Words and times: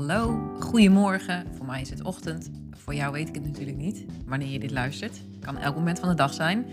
Hallo, 0.00 0.52
goedemorgen. 0.60 1.44
Voor 1.56 1.66
mij 1.66 1.80
is 1.80 1.90
het 1.90 2.02
ochtend. 2.02 2.50
Voor 2.70 2.94
jou 2.94 3.12
weet 3.12 3.28
ik 3.28 3.34
het 3.34 3.44
natuurlijk 3.44 3.76
niet. 3.76 4.04
Wanneer 4.26 4.48
je 4.48 4.58
dit 4.58 4.70
luistert, 4.70 5.20
kan 5.40 5.58
elk 5.58 5.74
moment 5.74 5.98
van 5.98 6.08
de 6.08 6.14
dag 6.14 6.34
zijn. 6.34 6.66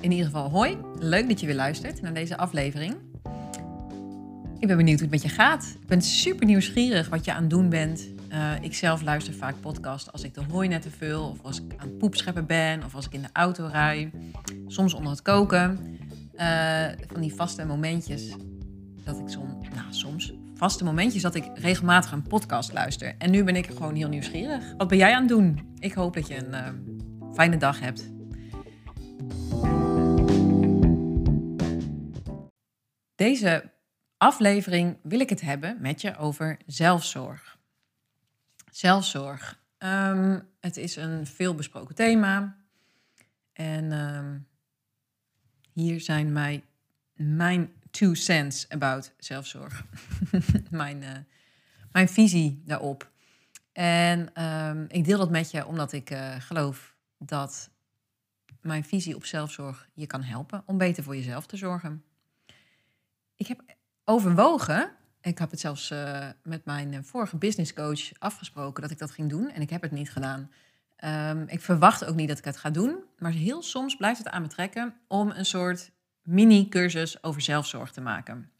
In 0.00 0.10
ieder 0.10 0.26
geval, 0.26 0.50
hoi. 0.50 0.76
Leuk 0.98 1.28
dat 1.28 1.40
je 1.40 1.46
weer 1.46 1.54
luistert 1.54 2.02
naar 2.02 2.14
deze 2.14 2.36
aflevering. 2.36 2.94
Ik 4.58 4.66
ben 4.66 4.76
benieuwd 4.76 5.00
hoe 5.00 5.08
het 5.08 5.22
met 5.22 5.22
je 5.22 5.28
gaat. 5.28 5.76
Ik 5.80 5.86
ben 5.86 6.02
super 6.02 6.46
nieuwsgierig 6.46 7.08
wat 7.08 7.24
je 7.24 7.32
aan 7.32 7.40
het 7.40 7.50
doen 7.50 7.68
bent. 7.68 8.08
Uh, 8.32 8.52
ik 8.60 8.74
zelf 8.74 9.02
luister 9.02 9.34
vaak 9.34 9.54
podcast 9.60 10.12
als 10.12 10.22
ik 10.22 10.34
de 10.34 10.42
hooinetten 10.50 10.90
vul, 10.90 11.28
of 11.28 11.38
als 11.42 11.60
ik 11.60 11.72
aan 11.76 11.88
het 11.88 11.98
poepscheppen 11.98 12.46
ben, 12.46 12.84
of 12.84 12.94
als 12.94 13.06
ik 13.06 13.12
in 13.12 13.22
de 13.22 13.30
auto 13.32 13.66
rij. 13.66 14.10
Soms 14.66 14.94
onder 14.94 15.10
het 15.10 15.22
koken. 15.22 15.98
Uh, 16.34 16.86
van 17.12 17.20
die 17.20 17.34
vaste 17.34 17.64
momentjes 17.64 18.28
dat 19.04 19.18
ik 19.18 19.38
nou 19.74 19.86
soms, 19.90 20.32
vaste 20.54 20.84
momentjes 20.84 21.22
dat 21.22 21.34
ik 21.34 21.50
regelmatig 21.54 22.12
een 22.12 22.22
podcast 22.22 22.72
luister. 22.72 23.14
En 23.18 23.30
nu 23.30 23.44
ben 23.44 23.56
ik 23.56 23.66
gewoon 23.66 23.94
heel 23.94 24.08
nieuwsgierig. 24.08 24.74
Wat 24.76 24.88
ben 24.88 24.98
jij 24.98 25.14
aan 25.14 25.20
het 25.20 25.28
doen? 25.28 25.74
Ik 25.78 25.92
hoop 25.92 26.14
dat 26.14 26.28
je 26.28 26.46
een 26.46 26.52
uh, 26.52 27.34
fijne 27.34 27.56
dag 27.56 27.80
hebt. 27.80 28.12
Deze 33.14 33.72
aflevering 34.16 34.98
wil 35.02 35.20
ik 35.20 35.28
het 35.28 35.40
hebben 35.40 35.76
met 35.80 36.00
je 36.00 36.16
over 36.16 36.58
zelfzorg. 36.66 37.58
Zelfzorg. 38.70 39.62
Um, 39.78 40.48
het 40.60 40.76
is 40.76 40.96
een 40.96 41.26
veelbesproken 41.26 41.94
thema. 41.94 42.56
En 43.52 43.92
um, 43.92 44.46
hier 45.72 46.00
zijn 46.00 46.32
mij, 46.32 46.64
mijn 47.14 47.72
two 47.94 48.14
cents 48.14 48.68
about 48.68 49.12
zelfzorg. 49.18 49.84
mijn, 50.70 51.02
uh, 51.02 51.10
mijn 51.92 52.08
visie 52.08 52.62
daarop. 52.64 53.10
En 53.72 54.42
um, 54.44 54.86
ik 54.88 55.04
deel 55.04 55.18
dat 55.18 55.30
met 55.30 55.50
je 55.50 55.66
omdat 55.66 55.92
ik 55.92 56.10
uh, 56.10 56.34
geloof 56.38 56.96
dat 57.18 57.70
mijn 58.60 58.84
visie 58.84 59.14
op 59.14 59.24
zelfzorg 59.24 59.88
je 59.92 60.06
kan 60.06 60.22
helpen 60.22 60.62
om 60.66 60.78
beter 60.78 61.02
voor 61.02 61.16
jezelf 61.16 61.46
te 61.46 61.56
zorgen. 61.56 62.04
Ik 63.36 63.46
heb 63.46 63.60
overwogen, 64.04 64.90
ik 65.20 65.38
heb 65.38 65.50
het 65.50 65.60
zelfs 65.60 65.90
uh, 65.90 66.28
met 66.42 66.64
mijn 66.64 67.04
vorige 67.04 67.36
business 67.36 67.72
coach 67.72 68.18
afgesproken 68.18 68.82
dat 68.82 68.90
ik 68.90 68.98
dat 68.98 69.10
ging 69.10 69.30
doen 69.30 69.50
en 69.50 69.62
ik 69.62 69.70
heb 69.70 69.82
het 69.82 69.92
niet 69.92 70.10
gedaan. 70.10 70.50
Um, 71.04 71.44
ik 71.48 71.60
verwacht 71.60 72.04
ook 72.04 72.14
niet 72.14 72.28
dat 72.28 72.38
ik 72.38 72.44
het 72.44 72.56
ga 72.56 72.70
doen, 72.70 73.04
maar 73.18 73.32
heel 73.32 73.62
soms 73.62 73.96
blijft 73.96 74.18
het 74.18 74.28
aan 74.28 74.42
me 74.42 74.48
trekken 74.48 74.94
om 75.08 75.30
een 75.30 75.44
soort 75.46 75.90
mini-cursus 76.24 77.22
over 77.22 77.40
zelfzorg 77.40 77.92
te 77.92 78.00
maken. 78.00 78.50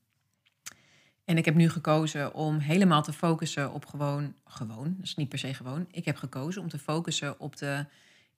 En 1.25 1.37
ik 1.37 1.45
heb 1.45 1.55
nu 1.55 1.69
gekozen 1.69 2.35
om 2.35 2.59
helemaal 2.59 3.03
te 3.03 3.13
focussen 3.13 3.73
op 3.73 3.87
gewoon, 3.87 4.35
gewoon, 4.45 4.95
dat 4.97 5.05
is 5.05 5.15
niet 5.15 5.29
per 5.29 5.39
se 5.39 5.55
gewoon. 5.55 5.87
Ik 5.91 6.05
heb 6.05 6.17
gekozen 6.17 6.63
om 6.63 6.69
te 6.69 6.79
focussen 6.79 7.41
op 7.41 7.57
de 7.57 7.87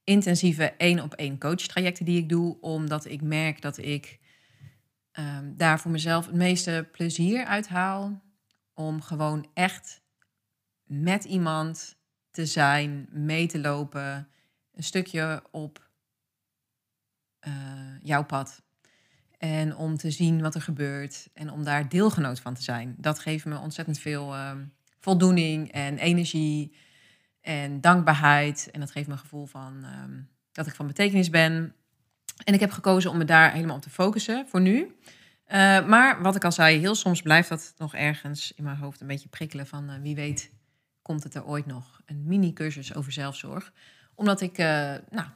intensieve 0.05 0.73
één 0.73 1.01
op 1.01 1.15
één 1.15 1.39
coach 1.39 1.57
trajecten 1.57 2.05
die 2.05 2.19
ik 2.19 2.29
doe, 2.29 2.61
omdat 2.61 3.05
ik 3.05 3.23
merk 3.23 3.63
dat 3.63 3.79
ik 3.79 4.21
um, 5.13 5.57
daar 5.57 5.81
voor 5.81 5.91
mezelf 5.91 6.27
het 6.27 6.35
meeste 6.35 6.89
plezier 6.93 7.45
uit 7.45 7.69
haal. 7.69 8.23
Om 8.75 9.01
gewoon 9.03 9.47
echt 9.55 10.03
met 10.85 11.25
iemand 11.25 11.97
te 12.31 12.47
zijn, 12.47 13.09
mee 13.11 13.47
te 13.47 13.61
lopen, 13.61 14.29
een 14.73 14.83
stukje 14.83 15.43
op 15.51 15.91
uh, 17.47 17.53
jouw 18.03 18.25
pad. 18.25 18.63
En 19.39 19.77
om 19.77 19.97
te 19.97 20.11
zien 20.11 20.41
wat 20.41 20.55
er 20.55 20.63
gebeurt 20.63 21.29
en 21.33 21.51
om 21.51 21.65
daar 21.65 21.89
deelgenoot 21.89 22.41
van 22.41 22.55
te 22.55 22.63
zijn. 22.63 22.95
Dat 22.99 23.19
geeft 23.19 23.45
me 23.45 23.59
ontzettend 23.59 23.99
veel 23.99 24.35
uh, 24.35 24.53
voldoening 24.99 25.73
en 25.73 25.99
energie 25.99 26.75
en 27.41 27.81
dankbaarheid. 27.81 28.69
En 28.73 28.81
dat 28.81 28.91
geeft 28.91 29.07
me 29.07 29.13
een 29.13 29.19
gevoel 29.19 29.47
van 29.47 29.77
uh, 29.83 29.91
dat 30.53 30.67
ik 30.67 30.75
van 30.75 30.87
betekenis 30.87 31.31
ben. 31.31 31.75
En 32.45 32.55
ik 32.55 32.61
heb 32.61 32.71
gekozen 32.71 33.11
om 33.11 33.19
me 33.19 33.25
daar 33.25 33.53
helemaal 33.53 33.77
op 33.77 33.83
te 33.83 33.91
focussen 33.91 34.49
voor 34.49 34.61
nu. 34.61 34.79
Uh, 34.79 35.87
maar 35.87 36.23
wat 36.23 36.37
ik 36.37 36.45
al 36.45 36.53
zei, 36.53 36.79
heel 36.79 36.95
soms 36.95 37.23
blijft 37.23 37.49
dat 37.49 37.75
nog 37.77 37.95
ergens 37.95 38.53
in 38.53 38.65
mijn 38.65 38.77
hoofd 38.77 39.01
een 39.01 39.07
beetje 39.07 39.29
prikkelen 39.29 39.67
van 39.67 39.91
uh, 39.91 39.97
wie 40.01 40.15
weet 40.15 40.51
komt 41.03 41.23
het 41.23 41.35
er 41.35 41.45
ooit 41.45 41.67
nog 41.67 42.01
een 42.07 42.25
mini-cursus 42.27 42.95
over 42.95 43.13
zelfzorg. 43.13 43.73
Omdat 44.15 44.41
ik, 44.41 44.59
uh, 44.59 44.67
nou, 45.11 45.29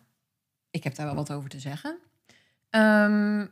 ik 0.71 0.84
heb 0.84 0.94
daar 0.94 1.06
wel 1.06 1.15
wat 1.15 1.32
over 1.32 1.49
te 1.49 1.61
zeggen. 1.61 1.99
Um, 2.71 3.50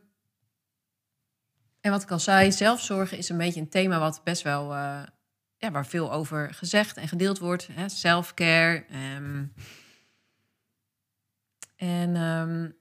en 1.80 1.90
wat 1.90 2.02
ik 2.02 2.10
al 2.10 2.18
zei, 2.18 2.52
zelfzorgen 2.52 3.18
is 3.18 3.28
een 3.28 3.36
beetje 3.36 3.60
een 3.60 3.68
thema 3.68 3.98
wat 3.98 4.20
best 4.24 4.42
wel, 4.42 4.72
uh, 4.72 5.02
ja, 5.56 5.70
waar 5.70 5.86
veel 5.86 6.12
over 6.12 6.54
gezegd 6.54 6.96
en 6.96 7.08
gedeeld 7.08 7.38
wordt. 7.38 7.68
Self-care. 7.86 8.84
Um, 9.16 9.52
en 11.76 12.16
um, 12.16 12.76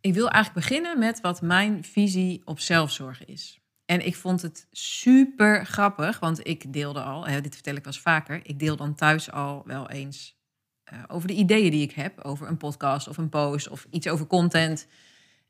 ik 0.00 0.14
wil 0.14 0.28
eigenlijk 0.28 0.66
beginnen 0.66 0.98
met 0.98 1.20
wat 1.20 1.42
mijn 1.42 1.84
visie 1.84 2.42
op 2.44 2.60
zelfzorg 2.60 3.24
is. 3.24 3.60
En 3.84 4.06
ik 4.06 4.16
vond 4.16 4.42
het 4.42 4.66
super 4.70 5.66
grappig, 5.66 6.20
want 6.20 6.46
ik 6.46 6.72
deelde 6.72 7.02
al, 7.02 7.26
hè, 7.26 7.40
dit 7.40 7.54
vertel 7.54 7.74
ik 7.74 7.84
wel 7.84 7.92
eens 7.92 8.02
vaker, 8.02 8.40
ik 8.42 8.58
deel 8.58 8.76
dan 8.76 8.94
thuis 8.94 9.30
al 9.30 9.62
wel 9.66 9.90
eens 9.90 10.38
uh, 10.92 10.98
over 11.08 11.28
de 11.28 11.34
ideeën 11.34 11.70
die 11.70 11.82
ik 11.82 11.92
heb, 11.92 12.20
over 12.20 12.48
een 12.48 12.56
podcast 12.56 13.08
of 13.08 13.16
een 13.16 13.28
post 13.28 13.68
of 13.68 13.86
iets 13.90 14.08
over 14.08 14.26
content. 14.26 14.86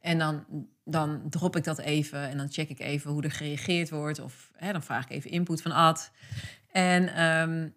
En 0.01 0.19
dan, 0.19 0.45
dan 0.85 1.23
drop 1.31 1.57
ik 1.57 1.65
dat 1.65 1.79
even 1.79 2.29
en 2.29 2.37
dan 2.37 2.53
check 2.53 2.69
ik 2.69 2.79
even 2.79 3.11
hoe 3.11 3.23
er 3.23 3.31
gereageerd 3.31 3.91
wordt. 3.91 4.19
Of 4.19 4.51
hè, 4.57 4.73
dan 4.73 4.83
vraag 4.83 5.05
ik 5.05 5.11
even 5.11 5.31
input 5.31 5.63
van 5.63 5.73
Ad. 5.73 6.11
En 6.67 7.25
um, 7.25 7.75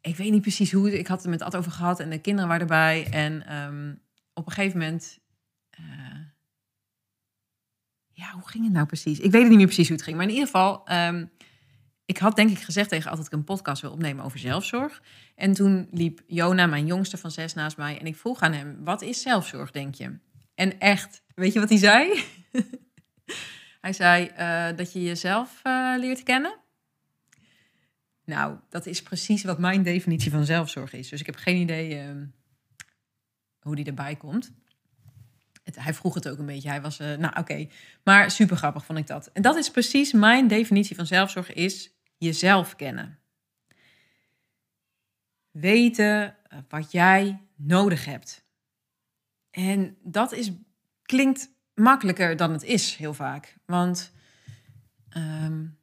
ik 0.00 0.16
weet 0.16 0.30
niet 0.30 0.42
precies 0.42 0.72
hoe. 0.72 0.98
Ik 0.98 1.06
had 1.06 1.22
het 1.22 1.30
met 1.30 1.42
Ad 1.42 1.56
over 1.56 1.72
gehad 1.72 2.00
en 2.00 2.10
de 2.10 2.20
kinderen 2.20 2.48
waren 2.48 2.62
erbij. 2.62 3.06
En 3.10 3.56
um, 3.56 4.00
op 4.32 4.46
een 4.46 4.52
gegeven 4.52 4.78
moment. 4.78 5.18
Uh, 5.80 5.86
ja, 8.10 8.32
hoe 8.32 8.48
ging 8.48 8.64
het 8.64 8.72
nou 8.72 8.86
precies? 8.86 9.18
Ik 9.18 9.30
weet 9.30 9.40
het 9.40 9.48
niet 9.48 9.58
meer 9.58 9.66
precies 9.66 9.88
hoe 9.88 9.96
het 9.96 10.04
ging. 10.04 10.16
Maar 10.16 10.26
in 10.26 10.32
ieder 10.32 10.46
geval. 10.46 10.92
Um, 10.92 11.30
ik 12.04 12.18
had 12.18 12.36
denk 12.36 12.50
ik 12.50 12.58
gezegd 12.58 12.88
tegen 12.88 13.10
altijd 13.10 13.30
dat 13.30 13.38
ik 13.38 13.46
een 13.46 13.54
podcast 13.54 13.82
wil 13.82 13.90
opnemen 13.90 14.24
over 14.24 14.38
zelfzorg. 14.38 15.02
En 15.34 15.52
toen 15.52 15.88
liep 15.90 16.20
Jona, 16.26 16.66
mijn 16.66 16.86
jongste 16.86 17.16
van 17.16 17.30
zes, 17.30 17.54
naast 17.54 17.76
mij. 17.76 17.98
En 17.98 18.06
ik 18.06 18.16
vroeg 18.16 18.40
aan 18.40 18.52
hem: 18.52 18.84
wat 18.84 19.02
is 19.02 19.22
zelfzorg, 19.22 19.70
denk 19.70 19.94
je? 19.94 20.18
En 20.58 20.80
echt, 20.80 21.22
weet 21.34 21.52
je 21.52 21.60
wat 21.60 21.68
hij 21.68 21.78
zei? 21.78 22.24
hij 23.80 23.92
zei 23.92 24.30
uh, 24.38 24.76
dat 24.76 24.92
je 24.92 25.02
jezelf 25.02 25.60
uh, 25.64 25.94
leert 25.98 26.22
kennen. 26.22 26.56
Nou, 28.24 28.58
dat 28.68 28.86
is 28.86 29.02
precies 29.02 29.44
wat 29.44 29.58
mijn 29.58 29.82
definitie 29.82 30.30
van 30.30 30.44
zelfzorg 30.44 30.92
is. 30.92 31.08
Dus 31.08 31.20
ik 31.20 31.26
heb 31.26 31.36
geen 31.36 31.56
idee 31.56 32.04
uh, 32.04 32.22
hoe 33.60 33.76
die 33.76 33.84
erbij 33.84 34.16
komt. 34.16 34.52
Hij 35.74 35.94
vroeg 35.94 36.14
het 36.14 36.28
ook 36.28 36.38
een 36.38 36.46
beetje. 36.46 36.68
Hij 36.68 36.80
was, 36.80 37.00
uh, 37.00 37.16
nou 37.16 37.38
oké, 37.38 37.68
maar 38.04 38.30
super 38.30 38.56
grappig 38.56 38.84
vond 38.84 38.98
ik 38.98 39.06
dat. 39.06 39.30
En 39.32 39.42
dat 39.42 39.56
is 39.56 39.70
precies 39.70 40.12
mijn 40.12 40.48
definitie 40.48 40.96
van 40.96 41.06
zelfzorg 41.06 41.52
is 41.52 41.90
jezelf 42.16 42.76
kennen. 42.76 43.18
Weten 45.50 46.36
wat 46.68 46.92
jij 46.92 47.42
nodig 47.56 48.04
hebt. 48.04 48.47
En 49.50 49.96
dat 50.02 50.32
is, 50.32 50.52
klinkt 51.02 51.50
makkelijker 51.74 52.36
dan 52.36 52.52
het 52.52 52.62
is, 52.62 52.96
heel 52.96 53.14
vaak. 53.14 53.56
Want 53.66 54.12
um, 55.16 55.78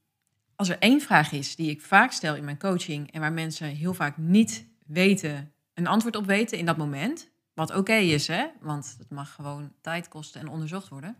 als 0.56 0.70
er 0.70 0.80
één 0.80 1.02
vraag 1.02 1.32
is 1.32 1.56
die 1.56 1.70
ik 1.70 1.82
vaak 1.82 2.12
stel 2.12 2.36
in 2.36 2.44
mijn 2.44 2.60
coaching 2.60 3.12
en 3.12 3.20
waar 3.20 3.34
mensen 3.34 3.68
heel 3.68 3.94
vaak 3.94 4.18
niet 4.18 4.66
weten, 4.86 5.54
een 5.74 5.88
antwoord 5.88 6.16
op 6.16 6.26
weten 6.26 6.58
in 6.58 6.66
dat 6.66 6.78
moment, 6.78 7.30
wat 7.54 7.76
oké 7.76 7.96
is, 7.96 8.28
hè? 8.28 8.46
want 8.60 8.96
het 8.98 9.10
mag 9.10 9.34
gewoon 9.34 9.74
tijd 9.82 10.08
kosten 10.08 10.42
en 10.42 10.48
onderzocht 10.48 10.88
worden. 10.88 11.18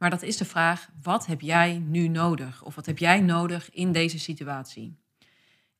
Maar 0.00 0.10
dat 0.10 0.22
is 0.22 0.36
de 0.36 0.44
vraag: 0.44 0.90
wat 1.02 1.26
heb 1.26 1.40
jij 1.40 1.78
nu 1.78 2.08
nodig? 2.08 2.64
Of 2.64 2.74
wat 2.74 2.86
heb 2.86 2.98
jij 2.98 3.20
nodig 3.20 3.70
in 3.70 3.92
deze 3.92 4.18
situatie? 4.18 4.98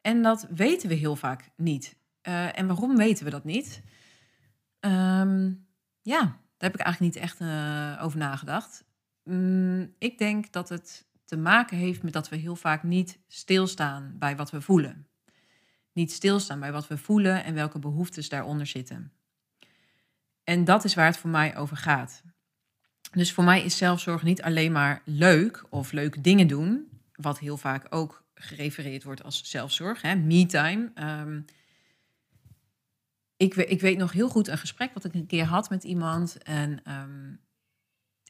En 0.00 0.22
dat 0.22 0.46
weten 0.50 0.88
we 0.88 0.94
heel 0.94 1.16
vaak 1.16 1.50
niet. 1.56 1.96
Uh, 2.28 2.58
en 2.58 2.66
waarom 2.66 2.96
weten 2.96 3.24
we 3.24 3.30
dat 3.30 3.44
niet? 3.44 3.82
Um, 4.80 5.66
ja, 6.10 6.20
daar 6.20 6.70
heb 6.70 6.74
ik 6.74 6.80
eigenlijk 6.80 7.14
niet 7.14 7.22
echt 7.22 7.40
uh, 7.40 8.04
over 8.04 8.18
nagedacht. 8.18 8.84
Mm, 9.24 9.94
ik 9.98 10.18
denk 10.18 10.52
dat 10.52 10.68
het 10.68 11.08
te 11.24 11.36
maken 11.36 11.76
heeft 11.76 12.02
met 12.02 12.12
dat 12.12 12.28
we 12.28 12.36
heel 12.36 12.56
vaak 12.56 12.82
niet 12.82 13.18
stilstaan 13.28 14.14
bij 14.18 14.36
wat 14.36 14.50
we 14.50 14.60
voelen. 14.60 15.08
Niet 15.92 16.12
stilstaan 16.12 16.60
bij 16.60 16.72
wat 16.72 16.88
we 16.88 16.98
voelen 16.98 17.44
en 17.44 17.54
welke 17.54 17.78
behoeftes 17.78 18.28
daaronder 18.28 18.66
zitten. 18.66 19.12
En 20.44 20.64
dat 20.64 20.84
is 20.84 20.94
waar 20.94 21.06
het 21.06 21.16
voor 21.16 21.30
mij 21.30 21.56
over 21.56 21.76
gaat. 21.76 22.22
Dus 23.12 23.32
voor 23.32 23.44
mij 23.44 23.62
is 23.62 23.76
zelfzorg 23.76 24.22
niet 24.22 24.42
alleen 24.42 24.72
maar 24.72 25.02
leuk 25.04 25.64
of 25.68 25.92
leuke 25.92 26.20
dingen 26.20 26.46
doen, 26.46 26.88
wat 27.12 27.38
heel 27.38 27.56
vaak 27.56 27.86
ook 27.88 28.24
gerefereerd 28.34 29.04
wordt 29.04 29.22
als 29.22 29.42
zelfzorg, 29.44 30.02
me-time. 30.02 30.92
Um, 30.94 31.44
ik, 33.40 33.54
ik, 33.54 33.81
weet 33.81 33.98
nog 33.98 34.12
heel 34.12 34.28
goed 34.28 34.48
een 34.48 34.58
gesprek 34.58 34.94
wat 34.94 35.04
ik 35.04 35.14
een 35.14 35.26
keer 35.26 35.44
had 35.44 35.70
met 35.70 35.84
iemand. 35.84 36.42
En 36.42 36.82
um, 36.88 37.40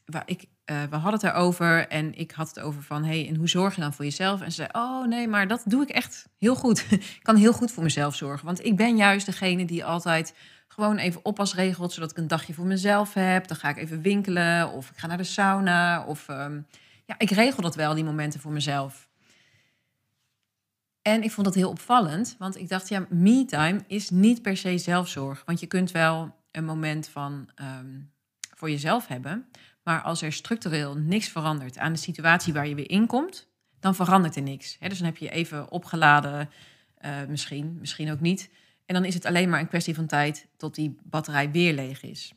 waar 0.05 0.23
ik 0.25 0.45
eh, 0.65 0.83
we 0.89 0.95
hadden 0.95 1.19
het 1.19 1.23
erover 1.23 1.87
en 1.87 2.13
ik 2.13 2.31
had 2.31 2.47
het 2.47 2.59
over 2.59 2.83
van... 2.83 3.03
hey, 3.03 3.27
en 3.27 3.35
hoe 3.35 3.49
zorg 3.49 3.75
je 3.75 3.81
dan 3.81 3.93
voor 3.93 4.05
jezelf? 4.05 4.41
En 4.41 4.51
ze 4.51 4.55
zei, 4.55 4.69
oh 4.71 5.07
nee, 5.07 5.27
maar 5.27 5.47
dat 5.47 5.63
doe 5.65 5.81
ik 5.81 5.89
echt 5.89 6.29
heel 6.37 6.55
goed. 6.55 6.85
ik 6.91 7.19
kan 7.21 7.35
heel 7.35 7.53
goed 7.53 7.71
voor 7.71 7.83
mezelf 7.83 8.15
zorgen. 8.15 8.45
Want 8.45 8.65
ik 8.65 8.75
ben 8.75 8.97
juist 8.97 9.25
degene 9.25 9.65
die 9.65 9.85
altijd 9.85 10.35
gewoon 10.67 10.97
even 10.97 11.25
oppas 11.25 11.55
regelt... 11.55 11.93
zodat 11.93 12.11
ik 12.11 12.17
een 12.17 12.27
dagje 12.27 12.53
voor 12.53 12.65
mezelf 12.65 13.13
heb. 13.13 13.47
Dan 13.47 13.57
ga 13.57 13.69
ik 13.69 13.77
even 13.77 14.01
winkelen 14.01 14.71
of 14.71 14.89
ik 14.89 14.97
ga 14.97 15.07
naar 15.07 15.17
de 15.17 15.23
sauna. 15.23 16.05
Of 16.05 16.29
ehm, 16.29 16.61
ja, 17.05 17.15
ik 17.17 17.29
regel 17.29 17.61
dat 17.61 17.75
wel, 17.75 17.93
die 17.93 18.03
momenten 18.03 18.39
voor 18.39 18.51
mezelf. 18.51 19.09
En 21.01 21.23
ik 21.23 21.31
vond 21.31 21.45
dat 21.45 21.55
heel 21.55 21.69
opvallend, 21.69 22.35
want 22.37 22.57
ik 22.57 22.69
dacht, 22.69 22.89
ja, 22.89 23.05
me-time 23.09 23.83
is 23.87 24.09
niet 24.09 24.41
per 24.41 24.57
se 24.57 24.77
zelfzorg. 24.77 25.43
Want 25.45 25.59
je 25.59 25.67
kunt 25.67 25.91
wel 25.91 26.35
een 26.51 26.65
moment 26.65 27.07
van 27.07 27.49
ehm, 27.55 27.99
voor 28.55 28.69
jezelf 28.69 29.07
hebben. 29.07 29.45
Maar 29.83 30.01
als 30.01 30.21
er 30.21 30.33
structureel 30.33 30.95
niks 30.97 31.27
verandert 31.27 31.77
aan 31.77 31.93
de 31.93 31.99
situatie 31.99 32.53
waar 32.53 32.67
je 32.67 32.75
weer 32.75 32.89
in 32.89 33.07
komt, 33.07 33.47
dan 33.79 33.95
verandert 33.95 34.35
er 34.35 34.41
niks. 34.41 34.77
dus 34.79 34.97
dan 34.97 35.07
heb 35.07 35.17
je 35.17 35.29
even 35.29 35.71
opgeladen, 35.71 36.49
uh, 37.05 37.11
misschien, 37.27 37.77
misschien 37.79 38.11
ook 38.11 38.19
niet. 38.19 38.49
En 38.85 38.93
dan 38.95 39.05
is 39.05 39.13
het 39.13 39.25
alleen 39.25 39.49
maar 39.49 39.59
een 39.59 39.67
kwestie 39.67 39.95
van 39.95 40.05
tijd 40.05 40.47
tot 40.57 40.75
die 40.75 40.97
batterij 41.03 41.51
weer 41.51 41.73
leeg 41.73 42.03
is. 42.03 42.33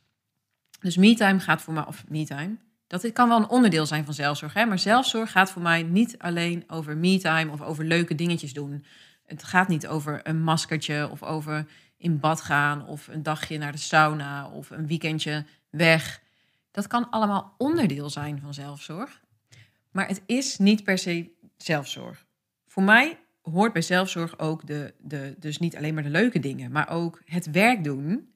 Dus 0.81 0.96
me-time 0.96 1.40
gaat 1.40 1.62
voor 1.62 1.75
mij, 1.75 1.87
of 1.87 2.05
me-time, 2.08 2.56
dat 3.02 3.12
kan 3.12 3.29
wel 3.29 3.38
een 3.38 3.49
onderdeel 3.49 3.87
zijn 3.87 4.05
van 4.05 4.14
zelfzorg. 4.14 4.55
Hè? 4.55 4.64
Maar 4.64 4.79
zelfzorg 4.79 5.31
gaat 5.31 5.50
voor 5.50 5.62
mij 5.62 5.82
niet 5.82 6.19
alleen 6.19 6.64
over 6.67 6.96
me-time 6.96 7.52
of 7.52 7.62
over 7.62 7.85
leuke 7.85 8.14
dingetjes 8.14 8.52
doen. 8.52 8.85
Het 9.26 9.44
gaat 9.44 9.69
niet 9.69 9.87
over 9.87 10.20
een 10.23 10.43
maskertje 10.43 11.08
of 11.11 11.23
over 11.23 11.67
in 11.96 12.20
bad 12.20 12.41
gaan 12.41 12.87
of 12.87 13.08
een 13.08 13.23
dagje 13.23 13.58
naar 13.58 13.73
de 13.73 13.79
sauna 13.79 14.49
of 14.49 14.70
een 14.70 14.87
weekendje 14.87 15.44
weg. 15.70 16.23
Dat 16.70 16.87
kan 16.87 17.11
allemaal 17.11 17.55
onderdeel 17.58 18.11
zijn 18.11 18.41
van 18.41 18.55
zelfzorg. 18.55 19.20
Maar 19.90 20.08
het 20.08 20.23
is 20.26 20.58
niet 20.58 20.85
per 20.85 20.99
se 20.99 21.31
zelfzorg. 21.56 22.25
Voor 22.69 22.82
mij 22.82 23.19
hoort 23.43 23.73
bij 23.73 23.82
zelfzorg 23.82 24.38
ook 24.38 24.67
de, 24.67 24.94
de, 24.99 25.35
dus 25.38 25.58
niet 25.58 25.76
alleen 25.76 25.94
maar 25.94 26.02
de 26.02 26.08
leuke 26.08 26.38
dingen, 26.38 26.73
maar 26.73 26.88
ook 26.88 27.23
het 27.25 27.50
werk 27.50 27.85
doen. 27.85 28.32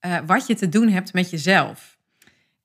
Uh, 0.00 0.18
wat 0.26 0.46
je 0.46 0.54
te 0.54 0.68
doen 0.68 0.88
hebt 0.88 1.12
met 1.12 1.30
jezelf. 1.30 1.98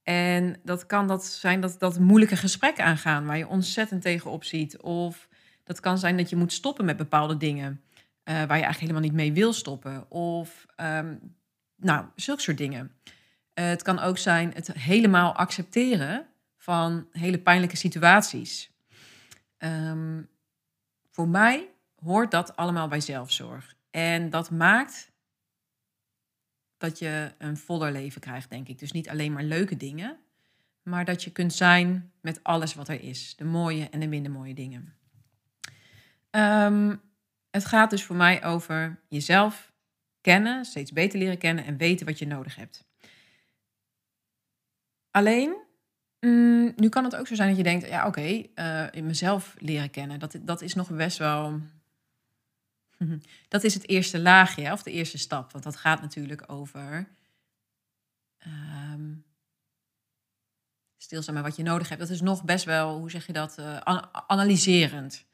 En 0.09 0.55
dat 0.63 0.85
kan 0.85 1.07
dat 1.07 1.25
zijn 1.25 1.61
dat, 1.61 1.79
dat 1.79 1.99
moeilijke 1.99 2.35
gesprekken 2.35 2.83
aangaan 2.83 3.25
waar 3.25 3.37
je 3.37 3.47
ontzettend 3.47 4.01
tegenop 4.01 4.43
ziet. 4.43 4.77
Of 4.77 5.27
dat 5.63 5.79
kan 5.79 5.97
zijn 5.97 6.17
dat 6.17 6.29
je 6.29 6.35
moet 6.35 6.53
stoppen 6.53 6.85
met 6.85 6.97
bepaalde 6.97 7.37
dingen 7.37 7.71
uh, 7.71 7.79
waar 8.23 8.37
je 8.37 8.45
eigenlijk 8.47 8.79
helemaal 8.79 9.01
niet 9.01 9.13
mee 9.13 9.33
wil 9.33 9.53
stoppen. 9.53 10.11
Of 10.11 10.65
um, 10.81 11.35
nou, 11.75 12.05
zulke 12.15 12.41
soort 12.41 12.57
dingen. 12.57 12.91
Uh, 13.53 13.65
het 13.65 13.81
kan 13.81 13.99
ook 13.99 14.17
zijn 14.17 14.51
het 14.53 14.73
helemaal 14.73 15.35
accepteren 15.35 16.25
van 16.57 17.07
hele 17.11 17.39
pijnlijke 17.39 17.77
situaties. 17.77 18.71
Um, 19.57 20.29
voor 21.11 21.27
mij 21.27 21.69
hoort 22.03 22.31
dat 22.31 22.55
allemaal 22.55 22.87
bij 22.87 23.01
zelfzorg. 23.01 23.75
En 23.91 24.29
dat 24.29 24.51
maakt 24.51 25.08
dat 26.79 26.99
je 26.99 27.31
een 27.37 27.57
voller 27.57 27.91
leven 27.91 28.21
krijgt, 28.21 28.49
denk 28.49 28.67
ik. 28.67 28.79
Dus 28.79 28.91
niet 28.91 29.09
alleen 29.09 29.33
maar 29.33 29.43
leuke 29.43 29.77
dingen, 29.77 30.17
maar 30.83 31.05
dat 31.05 31.23
je 31.23 31.31
kunt 31.31 31.53
zijn 31.53 32.11
met 32.21 32.43
alles 32.43 32.73
wat 32.73 32.87
er 32.87 33.01
is. 33.01 33.35
De 33.35 33.45
mooie 33.45 33.89
en 33.89 33.99
de 33.99 34.07
minder 34.07 34.31
mooie 34.31 34.53
dingen. 34.53 34.93
Um, 36.31 37.01
het 37.51 37.65
gaat 37.65 37.89
dus 37.89 38.03
voor 38.03 38.15
mij 38.15 38.43
over 38.43 38.99
jezelf 39.07 39.71
kennen, 40.21 40.65
steeds 40.65 40.91
beter 40.91 41.19
leren 41.19 41.37
kennen 41.37 41.65
en 41.65 41.77
weten 41.77 42.05
wat 42.05 42.19
je 42.19 42.27
nodig 42.27 42.55
hebt. 42.55 42.87
Alleen, 45.11 45.55
mm, 46.19 46.73
nu 46.75 46.89
kan 46.89 47.03
het 47.03 47.15
ook 47.15 47.27
zo 47.27 47.35
zijn 47.35 47.47
dat 47.47 47.57
je 47.57 47.63
denkt, 47.63 47.87
ja 47.87 48.07
oké, 48.07 48.43
uh, 48.55 48.85
in 48.91 49.05
mezelf 49.05 49.55
leren 49.57 49.89
kennen, 49.89 50.19
dat, 50.19 50.37
dat 50.41 50.61
is 50.61 50.73
nog 50.73 50.89
best 50.89 51.17
wel 51.17 51.59
Dat 53.47 53.63
is 53.63 53.73
het 53.73 53.87
eerste 53.87 54.19
laagje, 54.19 54.71
of 54.71 54.83
de 54.83 54.91
eerste 54.91 55.17
stap. 55.17 55.51
Want 55.51 55.63
dat 55.63 55.75
gaat 55.75 56.01
natuurlijk 56.01 56.43
over 56.51 57.07
um, 58.93 59.25
stilstaan 60.97 61.33
met 61.33 61.43
wat 61.43 61.55
je 61.55 61.63
nodig 61.63 61.89
hebt. 61.89 62.01
Dat 62.01 62.09
is 62.09 62.21
nog 62.21 62.43
best 62.43 62.65
wel, 62.65 62.97
hoe 62.97 63.09
zeg 63.09 63.25
je 63.25 63.33
dat, 63.33 63.57
uh, 63.59 63.77
analyserend. 64.27 65.25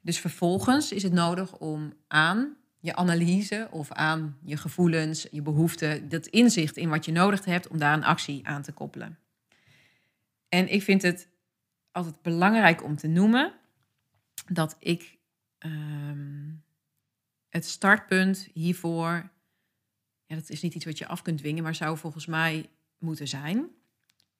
Dus 0.00 0.18
vervolgens 0.18 0.92
is 0.92 1.02
het 1.02 1.12
nodig 1.12 1.56
om 1.56 1.92
aan 2.08 2.56
je 2.80 2.96
analyse 2.96 3.68
of 3.70 3.92
aan 3.92 4.38
je 4.44 4.56
gevoelens, 4.56 5.26
je 5.30 5.42
behoeften, 5.42 6.08
dat 6.08 6.26
inzicht 6.26 6.76
in 6.76 6.88
wat 6.88 7.04
je 7.04 7.12
nodig 7.12 7.44
hebt, 7.44 7.68
om 7.68 7.78
daar 7.78 7.94
een 7.94 8.04
actie 8.04 8.46
aan 8.46 8.62
te 8.62 8.72
koppelen. 8.72 9.18
En 10.48 10.68
ik 10.72 10.82
vind 10.82 11.02
het 11.02 11.28
altijd 11.92 12.22
belangrijk 12.22 12.82
om 12.82 12.96
te 12.96 13.06
noemen 13.06 13.52
dat 14.46 14.76
ik 14.78 15.18
Ehm, 15.64 16.50
het 17.48 17.64
startpunt 17.64 18.48
hiervoor, 18.52 19.30
ja, 20.26 20.34
dat 20.34 20.50
is 20.50 20.62
niet 20.62 20.74
iets 20.74 20.84
wat 20.84 20.98
je 20.98 21.06
af 21.06 21.22
kunt 21.22 21.38
dwingen, 21.38 21.62
maar 21.62 21.74
zou 21.74 21.98
volgens 21.98 22.26
mij 22.26 22.70
moeten 22.98 23.28
zijn: 23.28 23.68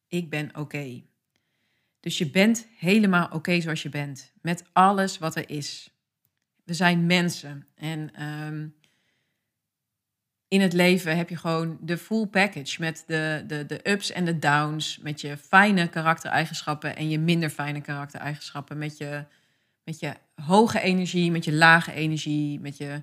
ik 0.09 0.31
ben 0.31 0.57
oké. 0.57 1.03
Dus 2.01 2.19
je 2.19 2.31
bent 2.31 2.67
helemaal 2.77 3.29
oké 3.31 3.61
zoals 3.61 3.83
je 3.83 3.89
bent, 3.89 4.33
met 4.41 4.65
alles 4.73 5.19
wat 5.19 5.37
er 5.37 5.51
is. 5.51 5.91
We 6.65 6.75
zijn 6.75 7.07
mensen 7.07 7.67
en 7.75 8.15
ehm, 8.15 8.69
in 10.49 10.61
het 10.61 10.73
leven 10.73 11.17
heb 11.17 11.29
je 11.29 11.37
gewoon 11.37 11.79
de 11.81 11.99
full 11.99 12.27
package 12.27 12.81
met 12.81 13.05
de, 13.07 13.45
de, 13.47 13.67
de 13.67 13.91
ups 13.91 14.11
en 14.11 14.25
de 14.25 14.39
downs, 14.39 14.99
met 14.99 15.21
je 15.21 15.37
fijne 15.37 15.89
karaktereigenschappen 15.89 16.97
en 16.97 17.09
je 17.09 17.19
minder 17.19 17.51
fijne 17.51 17.81
karaktereigenschappen, 17.81 18.79
met 18.79 18.99
je 18.99 19.25
met 19.85 20.01
je 20.01 20.15
hoge 20.35 20.81
energie, 20.81 21.31
met 21.31 21.45
je 21.45 21.53
lage 21.53 21.93
energie, 21.93 22.61
met 22.61 22.77
je 22.77 23.03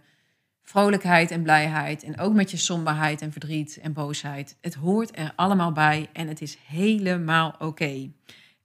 vrolijkheid 0.64 1.32
en 1.32 1.44
blijheid 1.44 2.04
en 2.04 2.20
ook 2.20 2.34
met 2.34 2.52
je 2.52 2.58
somberheid 2.58 3.22
en 3.22 3.32
verdriet 3.32 3.80
en 3.82 3.94
boosheid. 3.94 4.58
Het 4.62 4.74
hoort 4.74 5.18
er 5.18 5.34
allemaal 5.36 5.72
bij 5.72 6.10
en 6.14 6.28
het 6.28 6.42
is 6.42 6.58
helemaal 6.66 7.56
oké. 7.60 8.12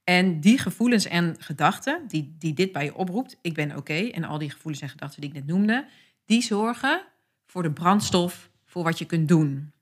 En 0.05 0.41
die 0.41 0.59
gevoelens 0.59 1.07
en 1.07 1.37
gedachten 1.39 2.05
die, 2.09 2.37
die 2.39 2.55
dit 2.55 2.73
bij 2.73 2.85
je 2.85 2.95
oproept, 2.95 3.39
ik 3.43 3.55
ben 3.55 3.77
oké, 3.77 3.95
en 3.95 4.25
al 4.25 4.39
die 4.39 4.51
gevoelens 4.51 4.83
en 4.83 4.89
gedachten 4.89 5.21
die 5.21 5.31
ik 5.31 5.37
net 5.37 5.47
noemde, 5.47 5.87
die 6.25 6.43
zorgen 6.43 7.03
voor 7.47 7.63
de 7.63 7.73
brandstof 7.73 8.51
voor 8.65 8.83
wat 8.83 8.99
je 8.99 9.05
kunt 9.05 9.29
doen. 9.29 9.73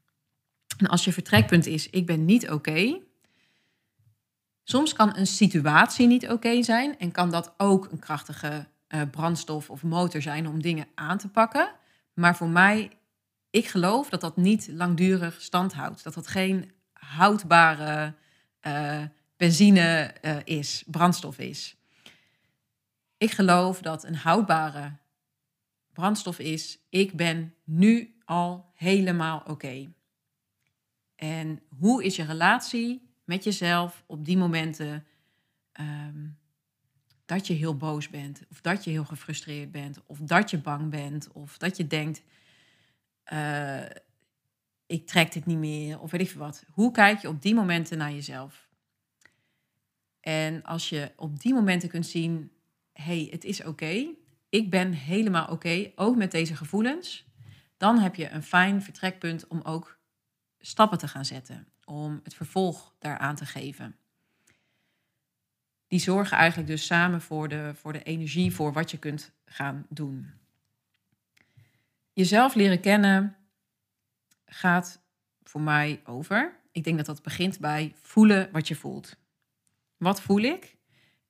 En 0.78 0.86
als 0.86 1.04
je 1.04 1.12
vertrekpunt 1.12 1.66
is, 1.66 1.90
ik 1.90 2.06
ben 2.06 2.24
niet 2.24 2.50
oké, 2.50 3.00
Soms 4.64 4.92
kan 4.92 5.16
een 5.16 5.26
situatie 5.26 6.06
niet 6.06 6.28
oké 6.28 6.62
zijn 6.62 6.98
en 6.98 7.12
kan 7.12 7.30
dat 7.30 7.54
ook 7.56 7.88
een 7.90 7.98
krachtige 7.98 8.66
uh, 8.88 9.02
brandstof 9.10 9.70
of 9.70 9.82
motor 9.82 10.22
zijn 10.22 10.48
om 10.48 10.62
dingen 10.62 10.86
aan 10.94 11.18
te 11.18 11.28
pakken. 11.28 11.70
Maar 12.14 12.36
voor 12.36 12.48
mij, 12.48 12.90
ik 13.50 13.66
geloof 13.66 14.08
dat 14.08 14.20
dat 14.20 14.36
niet 14.36 14.68
langdurig 14.72 15.42
stand 15.42 15.72
houdt. 15.72 16.04
Dat 16.04 16.14
dat 16.14 16.26
geen 16.26 16.72
houdbare 16.92 18.14
uh, 18.66 19.02
benzine 19.36 20.14
uh, 20.22 20.36
is, 20.44 20.84
brandstof 20.86 21.38
is. 21.38 21.76
Ik 23.16 23.30
geloof 23.30 23.80
dat 23.80 24.04
een 24.04 24.16
houdbare 24.16 24.96
brandstof 25.92 26.38
is, 26.38 26.78
ik 26.88 27.12
ben 27.12 27.54
nu 27.64 28.14
al 28.24 28.70
helemaal 28.74 29.42
oké. 29.46 29.92
En 31.16 31.62
hoe 31.78 32.04
is 32.04 32.16
je 32.16 32.24
relatie 32.24 33.13
met 33.24 33.44
jezelf 33.44 34.04
op 34.06 34.24
die 34.24 34.36
momenten 34.36 35.06
ehm, 35.72 36.26
dat 37.24 37.46
je 37.46 37.54
heel 37.54 37.76
boos 37.76 38.08
bent, 38.08 38.42
of 38.50 38.60
dat 38.60 38.84
je 38.84 38.90
heel 38.90 39.04
gefrustreerd 39.04 39.70
bent, 39.70 40.06
of 40.06 40.18
dat 40.18 40.50
je 40.50 40.58
bang 40.58 40.90
bent, 40.90 41.32
of 41.32 41.58
dat 41.58 41.76
je 41.76 41.86
denkt, 41.86 42.22
uh, 43.32 43.84
ik 44.86 45.06
trek 45.06 45.32
dit 45.32 45.46
niet 45.46 45.58
meer, 45.58 46.00
of 46.00 46.10
weet 46.10 46.20
ik 46.20 46.30
veel 46.30 46.40
wat. 46.40 46.64
Hoe 46.70 46.90
kijk 46.90 47.20
je 47.20 47.28
op 47.28 47.42
die 47.42 47.54
momenten 47.54 47.98
naar 47.98 48.12
jezelf? 48.12 48.68
En 50.20 50.62
als 50.62 50.88
je 50.88 51.12
op 51.16 51.40
die 51.40 51.54
momenten 51.54 51.88
kunt 51.88 52.06
zien, 52.06 52.50
hey, 52.92 53.28
het 53.30 53.44
is 53.44 53.64
oké, 53.64 54.06
ik 54.48 54.70
ben 54.70 54.92
helemaal 54.92 55.46
oké, 55.46 55.92
ook 55.94 56.16
met 56.16 56.30
deze 56.30 56.56
gevoelens, 56.56 57.26
dan 57.76 57.98
heb 57.98 58.14
je 58.14 58.30
een 58.30 58.42
fijn 58.42 58.82
vertrekpunt 58.82 59.46
om 59.46 59.60
ook 59.60 59.98
stappen 60.58 60.98
te 60.98 61.08
gaan 61.08 61.24
zetten 61.24 61.73
om 61.84 62.20
het 62.22 62.34
vervolg 62.34 62.94
daaraan 62.98 63.36
te 63.36 63.46
geven. 63.46 63.96
Die 65.86 65.98
zorgen 65.98 66.36
eigenlijk 66.36 66.68
dus 66.68 66.86
samen 66.86 67.20
voor 67.20 67.48
de, 67.48 67.72
voor 67.74 67.92
de 67.92 68.02
energie 68.02 68.54
voor 68.54 68.72
wat 68.72 68.90
je 68.90 68.98
kunt 68.98 69.32
gaan 69.44 69.86
doen. 69.88 70.32
Jezelf 72.12 72.54
leren 72.54 72.80
kennen 72.80 73.36
gaat 74.46 75.02
voor 75.42 75.60
mij 75.60 76.00
over. 76.04 76.60
Ik 76.72 76.84
denk 76.84 76.96
dat 76.96 77.06
dat 77.06 77.22
begint 77.22 77.60
bij 77.60 77.94
voelen 78.02 78.48
wat 78.52 78.68
je 78.68 78.74
voelt. 78.74 79.16
Wat 79.96 80.20
voel 80.20 80.40
ik? 80.40 80.76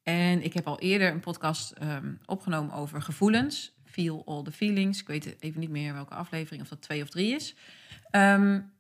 En 0.02 0.42
ik 0.42 0.54
heb 0.54 0.66
al 0.66 0.80
eerder 0.80 1.11
een 1.11 1.20
podcast 1.20 1.75
um, 1.82 2.20
opgenomen 2.26 2.75
over 2.75 3.02
gevoelens. 3.02 3.75
Feel 3.84 4.23
all 4.26 4.42
the 4.42 4.52
feelings. 4.52 5.00
Ik 5.00 5.06
weet 5.06 5.37
even 5.40 5.61
niet 5.61 5.70
meer 5.70 5.92
welke 5.92 6.14
aflevering, 6.14 6.62
of 6.62 6.68
dat 6.68 6.82
twee 6.82 7.02
of 7.02 7.08
drie 7.08 7.34
is. 7.34 7.54
Um, 8.11 8.74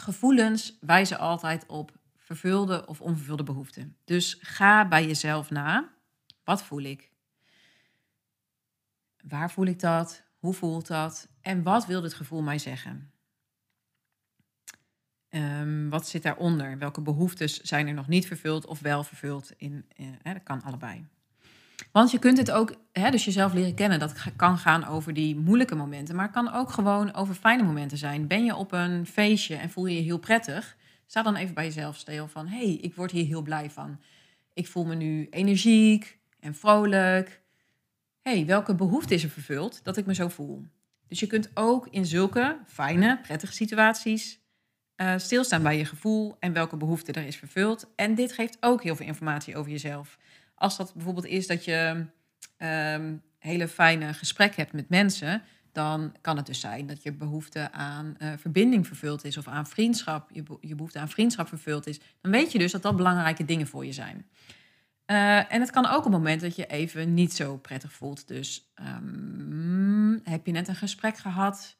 gevoelens 0.00 0.78
wijzen 0.80 1.18
altijd 1.18 1.66
op 1.66 1.92
vervulde 2.16 2.86
of 2.86 3.00
onvervulde 3.00 3.42
behoeften. 3.42 3.96
Dus 4.04 4.36
ga 4.40 4.88
bij 4.88 5.06
jezelf 5.06 5.50
na. 5.50 5.94
Wat 6.44 6.62
voel 6.62 6.82
ik? 6.82 7.10
Waar 9.28 9.50
voel 9.50 9.66
ik 9.66 9.80
dat? 9.80 10.22
Hoe 10.38 10.54
voelt 10.54 10.86
dat? 10.86 11.28
En 11.40 11.62
wat 11.62 11.86
wil 11.86 12.00
dit 12.00 12.14
gevoel 12.14 12.42
mij 12.42 12.58
zeggen? 12.58 13.10
Um, 15.30 15.90
wat 15.90 16.08
zit 16.08 16.22
daaronder? 16.22 16.78
Welke 16.78 17.00
behoeftes 17.00 17.60
zijn 17.60 17.86
er 17.86 17.94
nog 17.94 18.08
niet 18.08 18.26
vervuld 18.26 18.66
of 18.66 18.80
wel 18.80 19.04
vervuld? 19.04 19.52
In, 19.56 19.86
uh, 19.96 20.08
dat 20.22 20.42
kan 20.42 20.62
allebei. 20.62 21.06
Want 21.92 22.10
je 22.10 22.18
kunt 22.18 22.38
het 22.38 22.50
ook, 22.50 22.74
hè, 22.92 23.10
dus 23.10 23.24
jezelf 23.24 23.52
leren 23.52 23.74
kennen, 23.74 23.98
dat 23.98 24.14
kan 24.36 24.58
gaan 24.58 24.86
over 24.86 25.14
die 25.14 25.36
moeilijke 25.36 25.74
momenten, 25.74 26.14
maar 26.16 26.24
het 26.24 26.34
kan 26.34 26.52
ook 26.52 26.70
gewoon 26.70 27.14
over 27.14 27.34
fijne 27.34 27.62
momenten 27.62 27.98
zijn. 27.98 28.26
Ben 28.26 28.44
je 28.44 28.54
op 28.54 28.72
een 28.72 29.06
feestje 29.06 29.56
en 29.56 29.70
voel 29.70 29.86
je 29.86 29.96
je 29.96 30.02
heel 30.02 30.18
prettig? 30.18 30.76
Sta 31.06 31.22
dan 31.22 31.36
even 31.36 31.54
bij 31.54 31.64
jezelf 31.64 31.96
stil 31.96 32.28
van, 32.28 32.46
hé, 32.46 32.56
hey, 32.56 32.78
ik 32.80 32.94
word 32.94 33.10
hier 33.10 33.26
heel 33.26 33.42
blij 33.42 33.70
van. 33.70 34.00
Ik 34.52 34.68
voel 34.68 34.84
me 34.84 34.94
nu 34.94 35.26
energiek 35.30 36.18
en 36.40 36.54
vrolijk. 36.54 37.40
Hey, 38.22 38.46
welke 38.46 38.74
behoefte 38.74 39.14
is 39.14 39.22
er 39.22 39.30
vervuld 39.30 39.84
dat 39.84 39.96
ik 39.96 40.06
me 40.06 40.14
zo 40.14 40.28
voel? 40.28 40.64
Dus 41.08 41.20
je 41.20 41.26
kunt 41.26 41.50
ook 41.54 41.88
in 41.90 42.06
zulke 42.06 42.58
fijne, 42.66 43.18
prettige 43.22 43.52
situaties 43.52 44.40
uh, 44.96 45.12
stilstaan 45.16 45.62
bij 45.62 45.78
je 45.78 45.84
gevoel 45.84 46.36
en 46.38 46.52
welke 46.52 46.76
behoefte 46.76 47.12
er 47.12 47.26
is 47.26 47.36
vervuld. 47.36 47.92
En 47.96 48.14
dit 48.14 48.32
geeft 48.32 48.56
ook 48.60 48.82
heel 48.82 48.96
veel 48.96 49.06
informatie 49.06 49.56
over 49.56 49.70
jezelf. 49.70 50.18
Als 50.58 50.76
dat 50.76 50.94
bijvoorbeeld 50.94 51.26
is 51.26 51.46
dat 51.46 51.64
je 51.64 52.06
um, 52.58 53.22
hele 53.38 53.68
fijne 53.68 54.14
gesprek 54.14 54.56
hebt 54.56 54.72
met 54.72 54.88
mensen, 54.88 55.42
dan 55.72 56.14
kan 56.20 56.36
het 56.36 56.46
dus 56.46 56.60
zijn 56.60 56.86
dat 56.86 57.02
je 57.02 57.12
behoefte 57.12 57.72
aan 57.72 58.16
uh, 58.18 58.32
verbinding 58.36 58.86
vervuld 58.86 59.24
is 59.24 59.36
of 59.36 59.48
aan 59.48 59.66
vriendschap, 59.66 60.30
je, 60.60 60.74
behoefte 60.74 60.98
aan 60.98 61.08
vriendschap 61.08 61.48
vervuld 61.48 61.86
is. 61.86 62.00
Dan 62.20 62.32
weet 62.32 62.52
je 62.52 62.58
dus 62.58 62.72
dat 62.72 62.82
dat 62.82 62.96
belangrijke 62.96 63.44
dingen 63.44 63.66
voor 63.66 63.86
je 63.86 63.92
zijn. 63.92 64.26
Uh, 65.06 65.52
en 65.52 65.60
het 65.60 65.70
kan 65.70 65.86
ook 65.86 66.04
een 66.04 66.10
moment 66.10 66.40
dat 66.40 66.56
je 66.56 66.66
even 66.66 67.14
niet 67.14 67.32
zo 67.32 67.56
prettig 67.56 67.92
voelt. 67.92 68.28
Dus 68.28 68.72
um, 68.80 70.20
heb 70.24 70.46
je 70.46 70.52
net 70.52 70.68
een 70.68 70.74
gesprek 70.74 71.16
gehad 71.16 71.76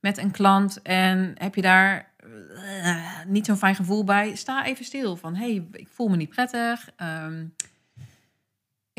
met 0.00 0.18
een 0.18 0.30
klant 0.30 0.82
en 0.82 1.32
heb 1.34 1.54
je 1.54 1.62
daar 1.62 2.12
uh, 2.24 3.24
niet 3.26 3.46
zo'n 3.46 3.56
fijn 3.56 3.74
gevoel 3.74 4.04
bij? 4.04 4.34
Sta 4.34 4.64
even 4.64 4.84
stil 4.84 5.16
van, 5.16 5.34
hey, 5.34 5.68
ik 5.72 5.88
voel 5.88 6.08
me 6.08 6.16
niet 6.16 6.28
prettig. 6.28 6.88
Um, 6.96 7.54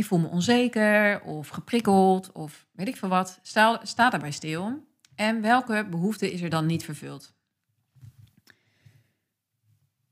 ik 0.02 0.08
voel 0.08 0.20
me 0.20 0.28
onzeker 0.28 1.22
of 1.22 1.48
geprikkeld 1.48 2.32
of 2.32 2.68
weet 2.72 2.88
ik 2.88 2.98
veel 2.98 3.10
wat. 3.10 3.40
Sta, 3.42 3.80
sta 3.84 4.10
daarbij 4.10 4.32
stil. 4.32 4.88
En 5.16 5.42
welke 5.42 5.88
behoefte 5.90 6.32
is 6.32 6.42
er 6.42 6.50
dan 6.50 6.66
niet 6.66 6.84
vervuld? 6.84 7.34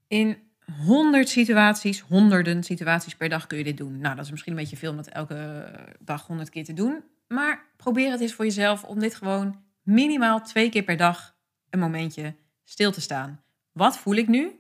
In 0.07 0.37
honderd 0.85 1.29
situaties, 1.29 1.99
honderden 1.99 2.63
situaties 2.63 3.15
per 3.15 3.29
dag 3.29 3.47
kun 3.47 3.57
je 3.57 3.63
dit 3.63 3.77
doen. 3.77 3.99
Nou, 3.99 4.15
dat 4.15 4.25
is 4.25 4.31
misschien 4.31 4.51
een 4.51 4.59
beetje 4.59 4.77
veel 4.77 4.91
om 4.91 4.95
dat 4.95 5.07
elke 5.07 5.71
dag 5.99 6.27
honderd 6.27 6.49
keer 6.49 6.65
te 6.65 6.73
doen. 6.73 7.03
Maar 7.27 7.65
probeer 7.77 8.11
het 8.11 8.21
eens 8.21 8.33
voor 8.33 8.45
jezelf 8.45 8.83
om 8.83 8.99
dit 8.99 9.15
gewoon 9.15 9.63
minimaal 9.81 10.41
twee 10.41 10.69
keer 10.69 10.83
per 10.83 10.97
dag 10.97 11.35
een 11.69 11.79
momentje 11.79 12.35
stil 12.63 12.91
te 12.91 13.01
staan. 13.01 13.41
Wat 13.71 13.97
voel 13.97 14.15
ik 14.15 14.27
nu? 14.27 14.59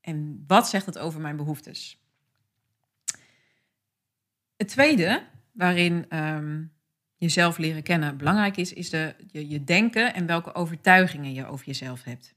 En 0.00 0.44
wat 0.46 0.68
zegt 0.68 0.86
het 0.86 0.98
over 0.98 1.20
mijn 1.20 1.36
behoeftes? 1.36 2.07
Het 4.58 4.68
tweede, 4.68 5.22
waarin 5.52 6.16
um, 6.18 6.72
jezelf 7.16 7.58
leren 7.58 7.82
kennen 7.82 8.16
belangrijk 8.16 8.56
is, 8.56 8.72
is 8.72 8.90
de, 8.90 9.14
je, 9.30 9.48
je 9.48 9.64
denken 9.64 10.14
en 10.14 10.26
welke 10.26 10.54
overtuigingen 10.54 11.32
je 11.32 11.46
over 11.46 11.66
jezelf 11.66 12.04
hebt. 12.04 12.34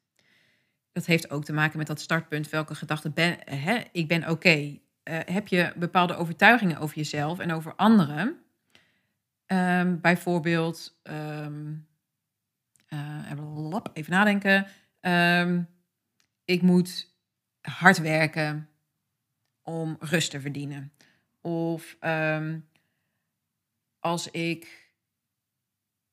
Dat 0.91 1.05
heeft 1.05 1.29
ook 1.29 1.45
te 1.45 1.53
maken 1.53 1.77
met 1.77 1.87
dat 1.87 2.01
startpunt, 2.01 2.49
welke 2.49 2.75
gedachten 2.75 3.13
ben 3.13 3.37
hè, 3.45 3.81
ik 3.91 4.07
ben 4.07 4.29
oké. 4.29 4.55
Uh, 4.57 4.77
heb 5.03 5.47
je 5.47 5.73
bepaalde 5.75 6.15
overtuigingen 6.15 6.77
over 6.77 6.95
jezelf 6.95 7.39
en 7.39 7.51
over 7.51 7.75
anderen? 7.75 8.39
Um, 9.47 10.01
bijvoorbeeld, 10.01 10.99
um, 11.03 11.87
uh, 12.89 13.31
even 13.93 14.11
nadenken. 14.11 14.67
ik 16.45 16.61
moet 16.61 17.15
hard 17.61 17.97
werken 17.97 18.69
om 19.61 19.95
rust 19.99 20.31
te 20.31 20.41
verdienen. 20.41 20.91
Of 21.41 21.97
um, 22.01 22.67
als 23.99 24.31
ik 24.31 24.89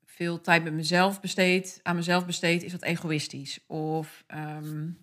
veel 0.05 0.41
tijd 0.41 0.65
met 0.65 0.73
mezelf 0.73 1.21
besteed, 1.21 1.81
aan 1.83 1.97
mezelf 1.97 2.27
besteed, 2.27 2.63
is 2.63 2.73
dat 2.73 2.83
egoïstisch. 2.83 3.59
Of 3.67 4.25
um, 4.35 4.99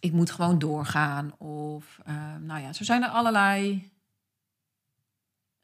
ik 0.00 0.12
moet 0.12 0.30
gewoon 0.30 0.58
doorgaan. 0.58 1.38
Of 1.38 1.98
um, 2.08 2.44
nou 2.46 2.60
ja, 2.60 2.72
zo 2.72 2.84
zijn 2.84 3.02
er 3.02 3.08
allerlei. 3.08 3.90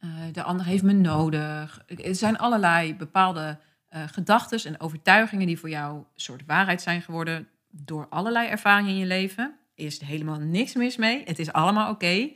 Uh, 0.00 0.10
de 0.32 0.42
ander 0.42 0.66
heeft 0.66 0.82
me 0.82 0.92
nodig. 0.92 1.84
Er 1.86 2.14
zijn 2.14 2.38
allerlei 2.38 2.94
bepaalde 2.94 3.58
uh, 3.90 4.02
gedachten 4.08 4.64
en 4.64 4.80
overtuigingen 4.80 5.46
die 5.46 5.58
voor 5.58 5.68
jou 5.68 5.96
een 5.96 6.04
soort 6.14 6.46
waarheid 6.46 6.82
zijn 6.82 7.02
geworden 7.02 7.48
door 7.70 8.06
allerlei 8.08 8.48
ervaringen 8.48 8.90
in 8.90 8.98
je 8.98 9.06
leven. 9.06 9.58
Er 9.74 9.84
is 9.84 10.00
helemaal 10.00 10.38
niks 10.38 10.74
mis 10.74 10.96
mee. 10.96 11.22
Het 11.24 11.38
is 11.38 11.52
allemaal 11.52 11.90
oké. 11.90 12.30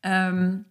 Um, 0.00 0.66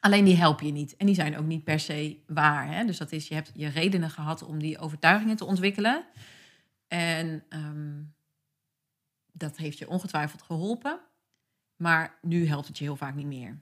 alleen 0.00 0.24
die 0.24 0.36
helpen 0.36 0.66
je 0.66 0.72
niet. 0.72 0.96
En 0.96 1.06
die 1.06 1.14
zijn 1.14 1.36
ook 1.36 1.46
niet 1.46 1.64
per 1.64 1.80
se 1.80 2.16
waar. 2.26 2.72
Hè? 2.72 2.84
Dus 2.84 2.98
dat 2.98 3.12
is, 3.12 3.28
je 3.28 3.34
hebt 3.34 3.50
je 3.54 3.68
redenen 3.68 4.10
gehad 4.10 4.42
om 4.42 4.58
die 4.58 4.78
overtuigingen 4.78 5.36
te 5.36 5.44
ontwikkelen. 5.44 6.04
En 6.88 7.44
um, 7.48 8.14
dat 9.32 9.56
heeft 9.56 9.78
je 9.78 9.88
ongetwijfeld 9.88 10.42
geholpen. 10.42 11.00
Maar 11.76 12.18
nu 12.22 12.46
helpt 12.46 12.66
het 12.66 12.78
je 12.78 12.84
heel 12.84 12.96
vaak 12.96 13.14
niet 13.14 13.26
meer. 13.26 13.58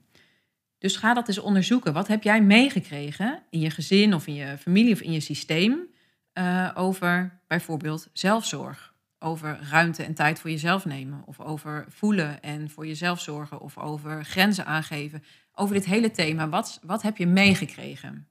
Dus 0.77 0.95
ga 0.95 1.13
dat 1.13 1.27
eens 1.27 1.39
onderzoeken. 1.39 1.93
Wat 1.93 2.07
heb 2.07 2.23
jij 2.23 2.41
meegekregen 2.41 3.43
in 3.49 3.59
je 3.59 3.69
gezin 3.69 4.13
of 4.13 4.27
in 4.27 4.33
je 4.33 4.57
familie 4.57 4.93
of 4.93 5.01
in 5.01 5.11
je 5.11 5.19
systeem 5.19 5.87
uh, 6.33 6.71
over 6.73 7.39
bijvoorbeeld 7.47 8.09
zelfzorg? 8.13 8.93
Over 9.19 9.59
ruimte 9.69 10.03
en 10.03 10.13
tijd 10.13 10.39
voor 10.39 10.49
jezelf 10.49 10.85
nemen. 10.85 11.21
Of 11.25 11.39
over 11.39 11.85
voelen 11.89 12.41
en 12.41 12.69
voor 12.69 12.87
jezelf 12.87 13.21
zorgen. 13.21 13.59
Of 13.59 13.77
over 13.77 14.25
grenzen 14.25 14.65
aangeven. 14.65 15.23
Over 15.53 15.75
dit 15.75 15.85
hele 15.85 16.11
thema. 16.11 16.49
Wat, 16.49 16.79
wat 16.83 17.01
heb 17.01 17.17
je 17.17 17.27
meegekregen? 17.27 18.27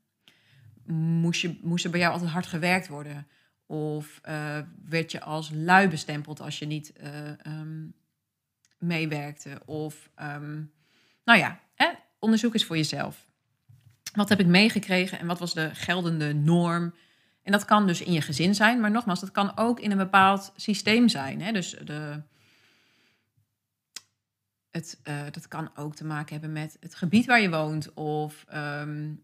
Moest, 0.87 1.41
je, 1.41 1.59
moest 1.63 1.85
er 1.85 1.91
bij 1.91 2.01
jou 2.01 2.13
altijd 2.13 2.31
hard 2.31 2.47
gewerkt 2.47 2.89
worden? 2.89 3.27
Of 3.67 4.21
uh, 4.29 4.59
werd 4.85 5.13
je 5.13 5.21
als 5.21 5.51
lui 5.55 5.89
bestempeld 5.89 6.41
als 6.41 6.59
je 6.59 6.67
niet 6.67 6.93
uh, 7.03 7.61
um, 7.61 7.95
meewerkte? 8.79 9.61
Of, 9.65 10.11
um, 10.23 10.73
nou 11.25 11.39
ja, 11.39 11.61
hè, 11.75 11.89
onderzoek 12.19 12.53
eens 12.53 12.65
voor 12.65 12.77
jezelf. 12.77 13.27
Wat 14.13 14.29
heb 14.29 14.41
ik 14.41 14.47
meegekregen 14.47 15.19
en 15.19 15.27
wat 15.27 15.39
was 15.39 15.55
de 15.55 15.71
geldende 15.75 16.35
norm? 16.35 16.95
En 17.49 17.55
dat 17.55 17.65
kan 17.65 17.87
dus 17.87 18.01
in 18.01 18.13
je 18.13 18.21
gezin 18.21 18.55
zijn, 18.55 18.81
maar 18.81 18.91
nogmaals, 18.91 19.21
dat 19.21 19.31
kan 19.31 19.57
ook 19.57 19.81
in 19.81 19.91
een 19.91 19.97
bepaald 19.97 20.53
systeem 20.57 21.09
zijn. 21.09 21.41
Hè? 21.41 21.53
Dus 21.53 21.71
de, 21.85 22.23
het, 24.71 25.01
uh, 25.05 25.21
dat 25.31 25.49
kan 25.49 25.71
ook 25.77 25.95
te 25.95 26.05
maken 26.05 26.33
hebben 26.33 26.53
met 26.53 26.77
het 26.81 26.95
gebied 26.95 27.27
waar 27.27 27.41
je 27.41 27.51
woont, 27.51 27.95
of 27.95 28.45
um, 28.55 29.23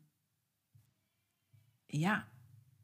ja, 1.86 2.28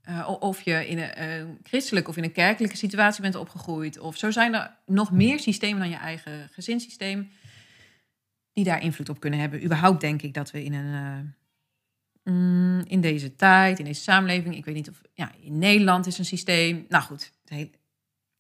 uh, 0.09 0.37
of 0.41 0.63
je 0.63 0.89
in 0.89 0.99
een 0.99 1.49
uh, 1.49 1.55
christelijke 1.63 2.11
of 2.11 2.17
in 2.17 2.25
een 2.25 2.33
kerkelijke 2.33 2.77
situatie 2.77 3.23
bent 3.23 3.35
opgegroeid. 3.35 3.99
Of 3.99 4.17
zo 4.17 4.31
zijn 4.31 4.55
er 4.55 4.77
nog 4.87 5.13
meer 5.13 5.39
systemen 5.39 5.79
dan 5.79 5.91
je 5.91 5.97
eigen 5.97 6.49
gezinssysteem 6.53 7.31
die 8.53 8.65
daar 8.65 8.83
invloed 8.83 9.09
op 9.09 9.21
kunnen 9.21 9.41
hebben. 9.41 9.65
Überhaupt 9.65 10.01
denk 10.01 10.23
ik 10.23 10.35
dat 10.35 10.51
we 10.51 10.65
in 10.65 10.73
een 10.73 11.35
Mm, 12.31 12.81
in 12.87 13.01
deze 13.01 13.37
tijd, 13.37 13.79
in 13.79 13.85
deze 13.85 14.03
samenleving. 14.03 14.57
Ik 14.57 14.65
weet 14.65 14.75
niet 14.75 14.89
of 14.89 15.01
ja, 15.15 15.33
in 15.41 15.59
Nederland 15.59 16.07
is 16.07 16.19
een 16.19 16.25
systeem. 16.25 16.87
Nou 16.89 17.05
goed, 17.05 17.33
het 17.41 17.51
hele 17.51 17.71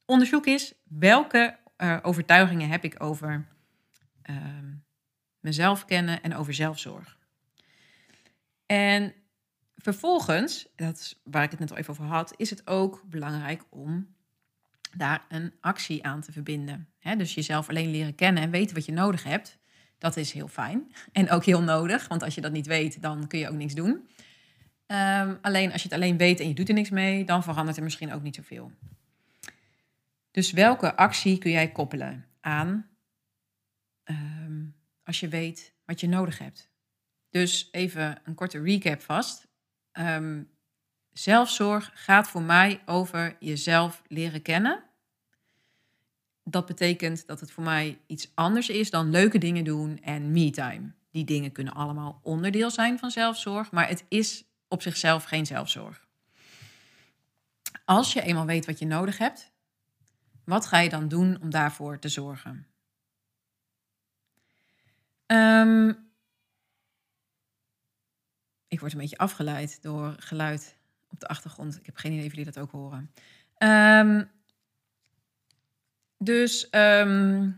onderzoek 0.04 0.46
is 0.46 0.74
welke 0.88 1.58
uh, 1.78 1.98
overtuigingen 2.02 2.68
heb 2.68 2.84
ik 2.84 3.02
over 3.02 3.46
uh, 4.30 4.36
mezelf 5.40 5.84
kennen 5.84 6.22
en 6.22 6.34
over 6.34 6.54
zelfzorg. 6.54 7.18
En 8.66 9.14
vervolgens, 9.76 10.68
dat 10.76 10.98
is 10.98 11.20
waar 11.24 11.42
ik 11.42 11.50
het 11.50 11.60
net 11.60 11.70
al 11.70 11.76
even 11.76 11.90
over 11.90 12.04
had, 12.04 12.34
is 12.36 12.50
het 12.50 12.66
ook 12.66 13.02
belangrijk 13.06 13.64
om 13.70 14.14
daar 14.96 15.24
een 15.28 15.52
actie 15.60 16.04
aan 16.04 16.20
te 16.20 16.32
verbinden. 16.32 16.88
dus 17.16 17.34
jezelf 17.34 17.68
alleen 17.68 17.90
leren 17.90 18.14
kennen 18.14 18.42
en 18.42 18.50
weten 18.50 18.74
wat 18.74 18.84
je 18.84 18.92
nodig 18.92 19.22
hebt. 19.22 19.58
Dat 20.00 20.16
is 20.16 20.32
heel 20.32 20.48
fijn 20.48 20.92
en 21.12 21.30
ook 21.30 21.44
heel 21.44 21.62
nodig, 21.62 22.08
want 22.08 22.22
als 22.22 22.34
je 22.34 22.40
dat 22.40 22.52
niet 22.52 22.66
weet, 22.66 23.02
dan 23.02 23.26
kun 23.26 23.38
je 23.38 23.48
ook 23.48 23.56
niks 23.56 23.74
doen. 23.74 24.08
Um, 24.86 25.38
alleen 25.42 25.72
als 25.72 25.82
je 25.82 25.88
het 25.88 25.96
alleen 25.96 26.16
weet 26.16 26.40
en 26.40 26.48
je 26.48 26.54
doet 26.54 26.68
er 26.68 26.74
niks 26.74 26.90
mee, 26.90 27.24
dan 27.24 27.42
verandert 27.42 27.76
er 27.76 27.82
misschien 27.82 28.12
ook 28.12 28.22
niet 28.22 28.34
zoveel. 28.34 28.72
Dus 30.30 30.52
welke 30.52 30.96
actie 30.96 31.38
kun 31.38 31.50
jij 31.50 31.72
koppelen 31.72 32.26
aan 32.40 32.90
um, 34.04 34.74
als 35.04 35.20
je 35.20 35.28
weet 35.28 35.74
wat 35.84 36.00
je 36.00 36.08
nodig 36.08 36.38
hebt? 36.38 36.70
Dus 37.30 37.68
even 37.70 38.18
een 38.24 38.34
korte 38.34 38.62
recap 38.62 39.00
vast. 39.00 39.48
Um, 39.92 40.50
zelfzorg 41.12 41.90
gaat 41.94 42.28
voor 42.28 42.42
mij 42.42 42.82
over 42.86 43.36
jezelf 43.40 44.02
leren 44.08 44.42
kennen 44.42 44.89
dat 46.44 46.66
betekent 46.66 47.26
dat 47.26 47.40
het 47.40 47.50
voor 47.50 47.64
mij 47.64 47.98
iets 48.06 48.30
anders 48.34 48.68
is 48.68 48.90
dan 48.90 49.10
leuke 49.10 49.38
dingen 49.38 49.64
doen 49.64 50.02
en 50.02 50.32
me-time. 50.32 50.92
Die 51.10 51.24
dingen 51.24 51.52
kunnen 51.52 51.74
allemaal 51.74 52.20
onderdeel 52.22 52.70
zijn 52.70 52.98
van 52.98 53.10
zelfzorg, 53.10 53.70
maar 53.70 53.88
het 53.88 54.04
is 54.08 54.44
op 54.68 54.82
zichzelf 54.82 55.24
geen 55.24 55.46
zelfzorg. 55.46 56.08
Als 57.84 58.12
je 58.12 58.22
eenmaal 58.22 58.46
weet 58.46 58.66
wat 58.66 58.78
je 58.78 58.86
nodig 58.86 59.18
hebt, 59.18 59.52
wat 60.44 60.66
ga 60.66 60.78
je 60.78 60.88
dan 60.88 61.08
doen 61.08 61.38
om 61.40 61.50
daarvoor 61.50 61.98
te 61.98 62.08
zorgen? 62.08 62.66
Ehm, 65.26 65.92
ik 68.68 68.80
word 68.80 68.92
een 68.92 68.98
beetje 68.98 69.18
afgeleid 69.18 69.82
door 69.82 70.14
geluid 70.18 70.76
op 71.08 71.20
de 71.20 71.28
achtergrond. 71.28 71.76
Ik 71.76 71.86
heb 71.86 71.96
geen 71.96 72.12
idee 72.12 72.26
of 72.26 72.30
jullie 72.30 72.52
dat 72.52 72.58
ook 72.58 72.70
horen. 72.70 73.10
Um, 73.58 74.30
dus 76.22 76.70
ehm, 76.70 77.50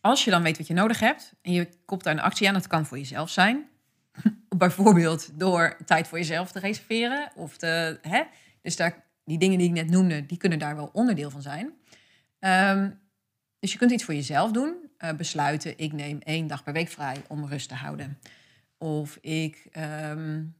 als 0.00 0.24
je 0.24 0.30
dan 0.30 0.42
weet 0.42 0.56
wat 0.58 0.66
je 0.66 0.74
nodig 0.74 1.00
hebt 1.00 1.32
en 1.42 1.52
je 1.52 1.68
kopt 1.84 2.04
daar 2.04 2.14
een 2.14 2.20
actie 2.20 2.48
aan, 2.48 2.54
dat 2.54 2.66
kan 2.66 2.86
voor 2.86 2.98
jezelf 2.98 3.30
zijn. 3.30 3.68
Bijvoorbeeld 4.56 5.38
door 5.38 5.76
tijd 5.84 6.08
voor 6.08 6.18
jezelf 6.18 6.52
te 6.52 6.58
reserveren. 6.58 7.30
Of 7.34 7.56
te, 7.56 7.98
hè? 8.02 8.22
Dus 8.62 8.76
daar, 8.76 9.04
die 9.24 9.38
dingen 9.38 9.58
die 9.58 9.68
ik 9.68 9.74
net 9.74 9.90
noemde, 9.90 10.26
die 10.26 10.38
kunnen 10.38 10.58
daar 10.58 10.76
wel 10.76 10.90
onderdeel 10.92 11.30
van 11.30 11.42
zijn. 11.42 11.72
Ehm, 12.38 12.90
dus 13.58 13.72
je 13.72 13.78
kunt 13.78 13.90
iets 13.90 14.04
voor 14.04 14.14
jezelf 14.14 14.50
doen. 14.50 14.90
Uh, 14.98 15.12
besluiten, 15.12 15.78
ik 15.78 15.92
neem 15.92 16.18
één 16.18 16.46
dag 16.46 16.62
per 16.62 16.72
week 16.72 16.88
vrij 16.88 17.24
om 17.28 17.46
rust 17.46 17.68
te 17.68 17.74
houden. 17.74 18.18
Of 18.78 19.18
ik 19.20 19.68
um, 20.10 20.56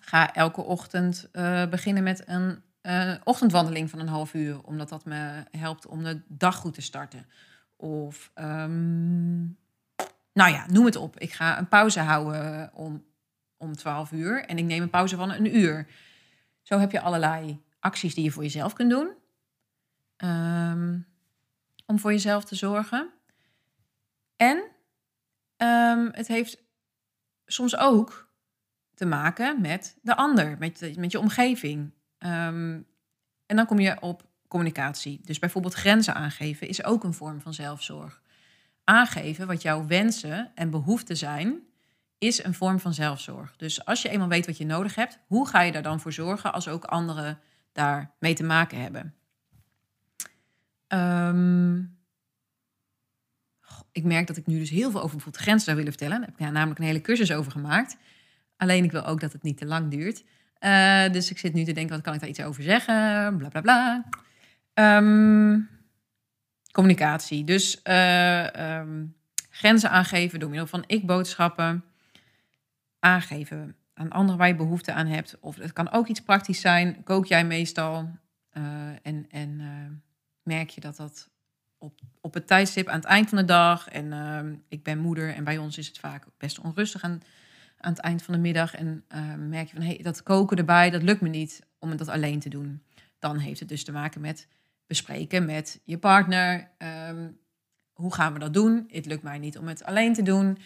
ga 0.00 0.34
elke 0.34 0.62
ochtend 0.62 1.28
uh, 1.32 1.66
beginnen 1.66 2.02
met 2.02 2.22
een 2.28 2.62
uh, 2.82 3.14
ochtendwandeling 3.24 3.90
van 3.90 3.98
een 3.98 4.08
half 4.08 4.34
uur, 4.34 4.62
omdat 4.62 4.88
dat 4.88 5.04
me 5.04 5.44
helpt 5.50 5.86
om 5.86 6.04
de 6.04 6.20
dag 6.28 6.56
goed 6.56 6.74
te 6.74 6.82
starten. 6.82 7.26
Of, 7.76 8.30
um, 8.34 9.58
nou 10.32 10.52
ja, 10.52 10.66
noem 10.70 10.84
het 10.84 10.96
op. 10.96 11.18
Ik 11.18 11.32
ga 11.32 11.58
een 11.58 11.68
pauze 11.68 12.00
houden 12.00 12.70
om, 12.74 13.04
om 13.56 13.76
12 13.76 14.12
uur 14.12 14.44
en 14.44 14.58
ik 14.58 14.64
neem 14.64 14.82
een 14.82 14.90
pauze 14.90 15.16
van 15.16 15.30
een 15.30 15.56
uur. 15.56 15.86
Zo 16.62 16.78
heb 16.78 16.90
je 16.90 17.00
allerlei 17.00 17.62
acties 17.80 18.14
die 18.14 18.24
je 18.24 18.30
voor 18.30 18.42
jezelf 18.42 18.72
kunt 18.72 18.90
doen. 18.90 19.10
Um, 20.16 21.06
om 21.86 21.98
voor 21.98 22.12
jezelf 22.12 22.44
te 22.44 22.54
zorgen. 22.54 23.10
En 24.36 24.56
um, 25.56 26.08
het 26.12 26.26
heeft 26.26 26.62
soms 27.46 27.76
ook 27.76 28.28
te 28.94 29.06
maken 29.06 29.60
met 29.60 29.98
de 30.02 30.16
ander, 30.16 30.56
met, 30.58 30.96
met 30.96 31.12
je 31.12 31.18
omgeving. 31.18 31.92
Um, 32.24 32.86
en 33.46 33.56
dan 33.56 33.66
kom 33.66 33.78
je 33.78 34.00
op 34.00 34.28
communicatie. 34.48 35.20
Dus 35.24 35.38
bijvoorbeeld 35.38 35.74
grenzen 35.74 36.14
aangeven 36.14 36.68
is 36.68 36.84
ook 36.84 37.04
een 37.04 37.14
vorm 37.14 37.40
van 37.40 37.54
zelfzorg. 37.54 38.22
Aangeven 38.84 39.46
wat 39.46 39.62
jouw 39.62 39.86
wensen 39.86 40.50
en 40.54 40.70
behoeften 40.70 41.16
zijn, 41.16 41.60
is 42.18 42.44
een 42.44 42.54
vorm 42.54 42.80
van 42.80 42.94
zelfzorg. 42.94 43.56
Dus 43.56 43.84
als 43.84 44.02
je 44.02 44.08
eenmaal 44.08 44.28
weet 44.28 44.46
wat 44.46 44.58
je 44.58 44.66
nodig 44.66 44.94
hebt, 44.94 45.18
hoe 45.26 45.48
ga 45.48 45.60
je 45.60 45.72
daar 45.72 45.82
dan 45.82 46.00
voor 46.00 46.12
zorgen 46.12 46.52
als 46.52 46.68
ook 46.68 46.84
anderen 46.84 47.38
daar 47.72 48.10
mee 48.18 48.34
te 48.34 48.44
maken 48.44 48.80
hebben? 48.80 49.14
Um, 50.88 51.98
ik 53.92 54.04
merk 54.04 54.26
dat 54.26 54.36
ik 54.36 54.46
nu 54.46 54.58
dus 54.58 54.70
heel 54.70 54.90
veel 54.90 55.00
over 55.00 55.16
bijvoorbeeld 55.16 55.42
grenzen 55.42 55.64
zou 55.64 55.76
willen 55.76 55.92
vertellen. 55.92 56.18
Daar 56.18 56.28
heb 56.28 56.40
ik 56.40 56.52
namelijk 56.52 56.78
een 56.78 56.86
hele 56.86 57.00
cursus 57.00 57.32
over 57.32 57.52
gemaakt. 57.52 57.96
Alleen 58.56 58.84
ik 58.84 58.92
wil 58.92 59.04
ook 59.04 59.20
dat 59.20 59.32
het 59.32 59.42
niet 59.42 59.56
te 59.58 59.66
lang 59.66 59.90
duurt. 59.90 60.24
Uh, 60.60 61.12
dus 61.12 61.30
ik 61.30 61.38
zit 61.38 61.52
nu 61.52 61.64
te 61.64 61.72
denken, 61.72 61.94
wat 61.94 62.04
kan 62.04 62.14
ik 62.14 62.20
daar 62.20 62.28
iets 62.28 62.42
over 62.42 62.62
zeggen? 62.62 63.36
Bla 63.36 63.48
bla 63.48 63.60
bla. 63.60 64.04
Um, 64.74 65.68
communicatie. 66.72 67.44
Dus 67.44 67.80
uh, 67.84 68.76
um, 68.78 69.16
grenzen 69.50 69.90
aangeven 69.90 70.40
door 70.40 70.48
middel 70.48 70.66
van 70.66 70.84
ik-boodschappen. 70.86 71.84
Aangeven 72.98 73.76
aan 73.94 74.10
anderen 74.10 74.38
waar 74.38 74.48
je 74.48 74.54
behoefte 74.54 74.92
aan 74.92 75.06
hebt. 75.06 75.36
Of 75.40 75.56
het 75.56 75.72
kan 75.72 75.90
ook 75.90 76.06
iets 76.06 76.20
praktisch 76.20 76.60
zijn. 76.60 77.02
Kook 77.02 77.26
jij 77.26 77.44
meestal? 77.44 78.18
Uh, 78.52 78.62
en 79.02 79.26
en 79.30 79.60
merk 80.42 80.70
je 80.70 80.80
dat 80.80 80.96
dat 80.96 81.30
op, 81.78 82.00
op 82.20 82.34
het 82.34 82.46
tijdstip 82.46 82.88
aan 82.88 82.98
het 82.98 83.04
eind 83.04 83.28
van 83.28 83.38
de 83.38 83.44
dag. 83.44 83.88
En 83.88 84.12
ehm, 84.12 84.54
ik 84.68 84.82
ben 84.82 84.98
moeder 84.98 85.34
en 85.34 85.44
bij 85.44 85.58
ons 85.58 85.78
is 85.78 85.86
het 85.86 85.98
vaak 85.98 86.26
best 86.38 86.58
onrustig 86.58 87.02
aan 87.02 87.22
aan 87.80 87.92
het 87.92 88.00
eind 88.00 88.22
van 88.22 88.34
de 88.34 88.40
middag 88.40 88.74
en 88.74 89.04
uh, 89.14 89.34
merk 89.34 89.68
je 89.68 89.74
van 89.74 89.84
hey, 89.84 89.98
dat 90.02 90.22
koken 90.22 90.56
erbij, 90.56 90.90
dat 90.90 91.02
lukt 91.02 91.20
me 91.20 91.28
niet 91.28 91.66
om 91.78 91.96
dat 91.96 92.08
alleen 92.08 92.40
te 92.40 92.48
doen. 92.48 92.82
Dan 93.18 93.38
heeft 93.38 93.60
het 93.60 93.68
dus 93.68 93.84
te 93.84 93.92
maken 93.92 94.20
met 94.20 94.48
bespreken 94.86 95.44
met 95.44 95.80
je 95.84 95.98
partner. 95.98 96.70
Um, 97.08 97.38
hoe 97.92 98.14
gaan 98.14 98.32
we 98.32 98.38
dat 98.38 98.54
doen? 98.54 98.84
Het 98.88 99.06
lukt 99.06 99.22
mij 99.22 99.38
niet 99.38 99.58
om 99.58 99.68
het 99.68 99.84
alleen 99.84 100.12
te 100.12 100.22
doen. 100.22 100.58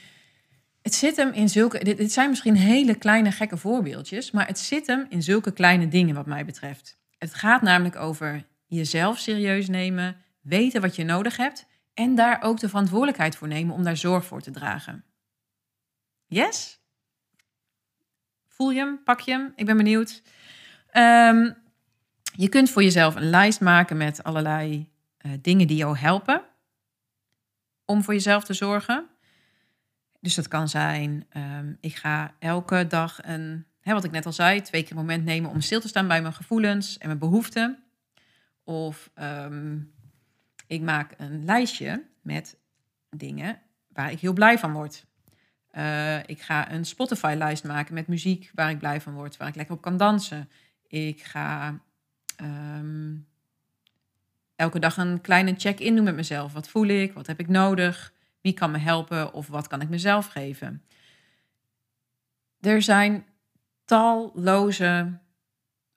Het 0.82 0.94
zit 0.94 1.16
hem 1.16 1.32
in 1.32 1.48
zulke. 1.48 1.84
Dit 1.84 2.12
zijn 2.12 2.28
misschien 2.28 2.56
hele 2.56 2.94
kleine 2.94 3.32
gekke 3.32 3.56
voorbeeldjes, 3.56 4.30
maar 4.30 4.46
het 4.46 4.58
zit 4.58 4.86
hem 4.86 5.06
in 5.08 5.22
zulke 5.22 5.52
kleine 5.52 5.88
dingen, 5.88 6.14
wat 6.14 6.26
mij 6.26 6.44
betreft. 6.44 6.98
Het 7.18 7.34
gaat 7.34 7.62
namelijk 7.62 7.96
over 7.96 8.46
jezelf 8.66 9.18
serieus 9.18 9.68
nemen, 9.68 10.16
weten 10.40 10.80
wat 10.80 10.96
je 10.96 11.04
nodig 11.04 11.36
hebt 11.36 11.66
en 11.94 12.14
daar 12.14 12.42
ook 12.42 12.60
de 12.60 12.68
verantwoordelijkheid 12.68 13.36
voor 13.36 13.48
nemen 13.48 13.74
om 13.74 13.82
daar 13.82 13.96
zorg 13.96 14.24
voor 14.24 14.40
te 14.40 14.50
dragen. 14.50 15.04
Yes? 16.26 16.83
Voel 18.54 18.70
je 18.70 18.78
hem? 18.78 19.02
Pak 19.04 19.20
je 19.20 19.30
hem? 19.30 19.52
Ik 19.56 19.66
ben 19.66 19.76
benieuwd. 19.76 20.22
Um, 20.92 21.56
je 22.36 22.48
kunt 22.48 22.70
voor 22.70 22.82
jezelf 22.82 23.14
een 23.14 23.30
lijst 23.30 23.60
maken 23.60 23.96
met 23.96 24.22
allerlei 24.22 24.90
uh, 25.26 25.32
dingen 25.40 25.66
die 25.66 25.76
jou 25.76 25.96
helpen 25.96 26.42
om 27.84 28.02
voor 28.02 28.14
jezelf 28.14 28.44
te 28.44 28.52
zorgen. 28.52 29.06
Dus 30.20 30.34
dat 30.34 30.48
kan 30.48 30.68
zijn, 30.68 31.26
um, 31.36 31.76
ik 31.80 31.96
ga 31.96 32.34
elke 32.38 32.86
dag 32.86 33.18
een, 33.22 33.66
hè, 33.80 33.92
wat 33.92 34.04
ik 34.04 34.10
net 34.10 34.26
al 34.26 34.32
zei, 34.32 34.60
twee 34.60 34.82
keer 34.82 34.90
een 34.90 34.96
moment 34.96 35.24
nemen 35.24 35.50
om 35.50 35.60
stil 35.60 35.80
te 35.80 35.88
staan 35.88 36.08
bij 36.08 36.22
mijn 36.22 36.34
gevoelens 36.34 36.98
en 36.98 37.06
mijn 37.06 37.18
behoeften. 37.18 37.84
Of 38.64 39.10
um, 39.20 39.92
ik 40.66 40.80
maak 40.80 41.14
een 41.16 41.44
lijstje 41.44 42.04
met 42.22 42.58
dingen 43.10 43.60
waar 43.88 44.10
ik 44.10 44.20
heel 44.20 44.32
blij 44.32 44.58
van 44.58 44.72
word. 44.72 45.04
Uh, 45.76 46.18
ik 46.18 46.40
ga 46.40 46.72
een 46.72 46.84
Spotify-lijst 46.84 47.64
maken 47.64 47.94
met 47.94 48.06
muziek 48.06 48.50
waar 48.54 48.70
ik 48.70 48.78
blij 48.78 49.00
van 49.00 49.14
word, 49.14 49.36
waar 49.36 49.48
ik 49.48 49.54
lekker 49.54 49.74
op 49.74 49.82
kan 49.82 49.96
dansen. 49.96 50.48
Ik 50.88 51.22
ga 51.22 51.80
um, 52.42 53.26
elke 54.56 54.78
dag 54.78 54.96
een 54.96 55.20
kleine 55.20 55.54
check-in 55.56 55.94
doen 55.94 56.04
met 56.04 56.14
mezelf. 56.14 56.52
Wat 56.52 56.68
voel 56.68 56.86
ik? 56.86 57.12
Wat 57.12 57.26
heb 57.26 57.40
ik 57.40 57.48
nodig? 57.48 58.12
Wie 58.40 58.52
kan 58.52 58.70
me 58.70 58.78
helpen? 58.78 59.32
Of 59.32 59.46
wat 59.46 59.66
kan 59.66 59.80
ik 59.80 59.88
mezelf 59.88 60.26
geven? 60.26 60.82
Er 62.60 62.82
zijn 62.82 63.26
talloze 63.84 65.18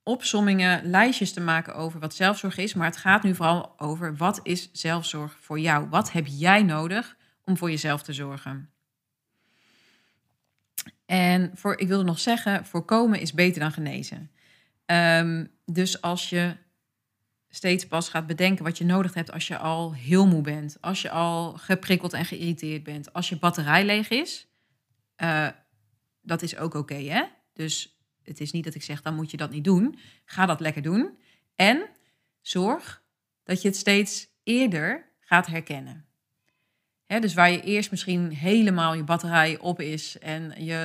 opsommingen, 0.03 0.89
lijstjes 0.89 1.33
te 1.33 1.41
maken 1.41 1.75
over 1.75 1.99
wat 1.99 2.15
zelfzorg 2.15 2.57
is. 2.57 2.73
Maar 2.73 2.87
het 2.87 2.97
gaat 2.97 3.23
nu 3.23 3.35
vooral 3.35 3.79
over 3.79 4.15
wat 4.15 4.39
is 4.43 4.69
zelfzorg 4.71 5.37
voor 5.41 5.59
jou? 5.59 5.89
Wat 5.89 6.11
heb 6.11 6.25
jij 6.27 6.63
nodig 6.63 7.17
om 7.43 7.57
voor 7.57 7.69
jezelf 7.69 8.01
te 8.03 8.13
zorgen? 8.13 8.69
En 11.07 11.51
voor, 11.53 11.79
ik 11.79 11.87
wilde 11.87 12.03
nog 12.03 12.19
zeggen, 12.19 12.65
voorkomen 12.65 13.19
is 13.19 13.33
beter 13.33 13.59
dan 13.61 13.71
genezen. 13.71 14.31
Um, 14.85 15.51
dus 15.65 16.01
als 16.01 16.29
je 16.29 16.55
steeds 17.49 17.87
pas 17.87 18.09
gaat 18.09 18.27
bedenken 18.27 18.63
wat 18.63 18.77
je 18.77 18.85
nodig 18.85 19.13
hebt 19.13 19.31
als 19.31 19.47
je 19.47 19.57
al 19.57 19.93
heel 19.93 20.27
moe 20.27 20.41
bent, 20.41 20.77
als 20.81 21.01
je 21.01 21.09
al 21.09 21.53
geprikkeld 21.53 22.13
en 22.13 22.25
geïrriteerd 22.25 22.83
bent, 22.83 23.13
als 23.13 23.29
je 23.29 23.37
batterij 23.37 23.85
leeg 23.85 24.09
is, 24.09 24.47
uh, 25.17 25.47
dat 26.21 26.41
is 26.41 26.57
ook 26.57 26.73
oké, 26.73 26.95
hè? 26.95 27.23
Dus 27.53 27.99
het 28.23 28.39
is 28.39 28.51
niet 28.51 28.63
dat 28.63 28.75
ik 28.75 28.83
zeg, 28.83 29.01
dan 29.01 29.15
moet 29.15 29.31
je 29.31 29.37
dat 29.37 29.51
niet 29.51 29.63
doen. 29.63 29.99
Ga 30.25 30.45
dat 30.45 30.59
lekker 30.59 30.81
doen. 30.81 31.17
En 31.55 31.89
zorg 32.41 33.03
dat 33.43 33.61
je 33.61 33.67
het 33.67 33.77
steeds 33.77 34.27
eerder 34.43 35.13
gaat 35.19 35.47
herkennen 35.47 36.06
dus 37.07 37.33
waar 37.33 37.51
je 37.51 37.61
eerst 37.61 37.91
misschien 37.91 38.31
helemaal 38.31 38.93
je 38.93 39.03
batterij 39.03 39.59
op 39.59 39.81
is 39.81 40.19
en 40.19 40.53
je, 40.65 40.75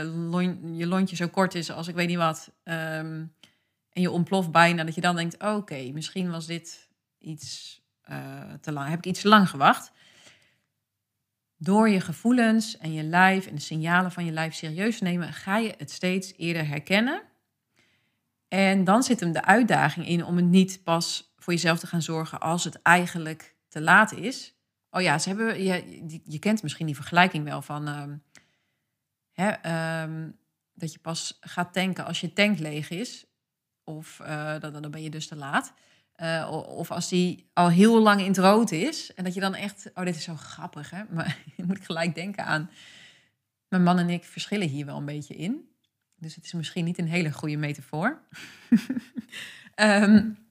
je 0.73 0.87
lontje 0.87 1.17
zo 1.17 1.29
kort 1.29 1.55
is 1.55 1.71
als 1.71 1.89
ik 1.89 1.95
weet 1.95 2.09
niet 2.09 2.17
wat. 2.17 2.51
Um, 2.65 3.35
en 3.93 4.03
je 4.03 4.11
ontploft 4.11 4.51
bijna, 4.51 4.85
dat 4.85 4.95
je 4.95 5.01
dan 5.01 5.17
denkt: 5.17 5.43
oké, 5.43 5.91
misschien 5.93 6.31
was 6.31 6.47
dit 6.47 6.89
iets 7.19 7.81
uh, 8.11 8.53
te 8.61 8.73
lang. 8.73 8.89
Heb 8.89 8.99
ik 8.99 9.07
iets 9.07 9.21
te 9.21 9.29
lang 9.29 9.49
gewacht? 9.49 9.93
Door 11.57 11.89
je 11.89 12.01
gevoelens 12.01 12.79
en 12.79 12.93
je 12.93 13.03
lijf 13.03 13.47
en 13.47 13.55
de 13.55 13.61
signalen 13.61 14.13
van 14.13 14.25
je 14.25 14.33
lijf 14.33 14.55
serieus 14.55 14.99
te 14.99 15.05
nemen, 15.05 15.33
ga 15.33 15.57
je 15.57 15.75
het 15.77 15.91
steeds 15.91 16.33
eerder 16.37 16.67
herkennen. 16.67 17.23
En 18.49 18.85
dan 18.85 19.03
zit 19.03 19.21
hem 19.21 19.33
de 19.33 19.45
uitdaging 19.45 20.07
in 20.07 20.25
om 20.25 20.37
het 20.37 20.45
niet 20.45 20.81
pas 20.85 21.33
voor 21.37 21.53
jezelf 21.53 21.79
te 21.79 21.87
gaan 21.87 22.03
zorgen 22.03 22.41
als 22.41 22.65
het 22.65 22.83
eigenlijk 22.83 23.55
te 23.69 23.81
laat 23.81 24.13
is. 24.13 24.55
Oh 24.95 25.03
ja, 25.03 25.19
ze 25.19 25.29
hebben, 25.29 25.63
je, 25.63 26.21
je 26.25 26.39
kent 26.39 26.63
misschien 26.63 26.87
die 26.87 26.95
vergelijking 26.95 27.45
wel 27.45 27.63
van 27.63 27.89
um, 27.89 28.23
hè, 29.33 30.03
um, 30.03 30.39
dat 30.75 30.93
je 30.93 30.99
pas 30.99 31.39
gaat 31.41 31.73
tanken 31.73 32.05
als 32.05 32.21
je 32.21 32.33
tank 32.33 32.59
leeg 32.59 32.91
is. 32.91 33.27
Of 33.85 34.19
uh, 34.23 34.61
dan, 34.61 34.83
dan 34.83 34.91
ben 34.91 35.03
je 35.03 35.11
dus 35.11 35.27
te 35.27 35.37
laat. 35.37 35.73
Uh, 36.17 36.65
of 36.67 36.91
als 36.91 37.09
die 37.09 37.51
al 37.53 37.71
heel 37.71 38.03
lang 38.03 38.21
in 38.21 38.27
het 38.27 38.39
rood 38.39 38.71
is. 38.71 39.15
En 39.15 39.25
dat 39.25 39.35
je 39.35 39.41
dan 39.41 39.55
echt, 39.55 39.91
oh, 39.95 40.05
dit 40.05 40.17
is 40.17 40.25
zo 40.25 40.35
grappig, 40.35 40.91
hè? 40.91 41.03
Maar 41.11 41.39
moet 41.67 41.85
gelijk 41.85 42.15
denken 42.15 42.45
aan. 42.45 42.71
Mijn 43.69 43.83
man 43.83 43.99
en 43.99 44.11
ik 44.11 44.25
verschillen 44.25 44.69
hier 44.69 44.87
wel 44.87 44.97
een 44.97 45.05
beetje 45.05 45.35
in. 45.35 45.69
Dus 46.17 46.35
het 46.35 46.45
is 46.45 46.53
misschien 46.53 46.85
niet 46.85 46.99
een 46.99 47.09
hele 47.09 47.33
goede 47.33 47.57
metafoor. 47.57 48.23
um, 49.77 50.39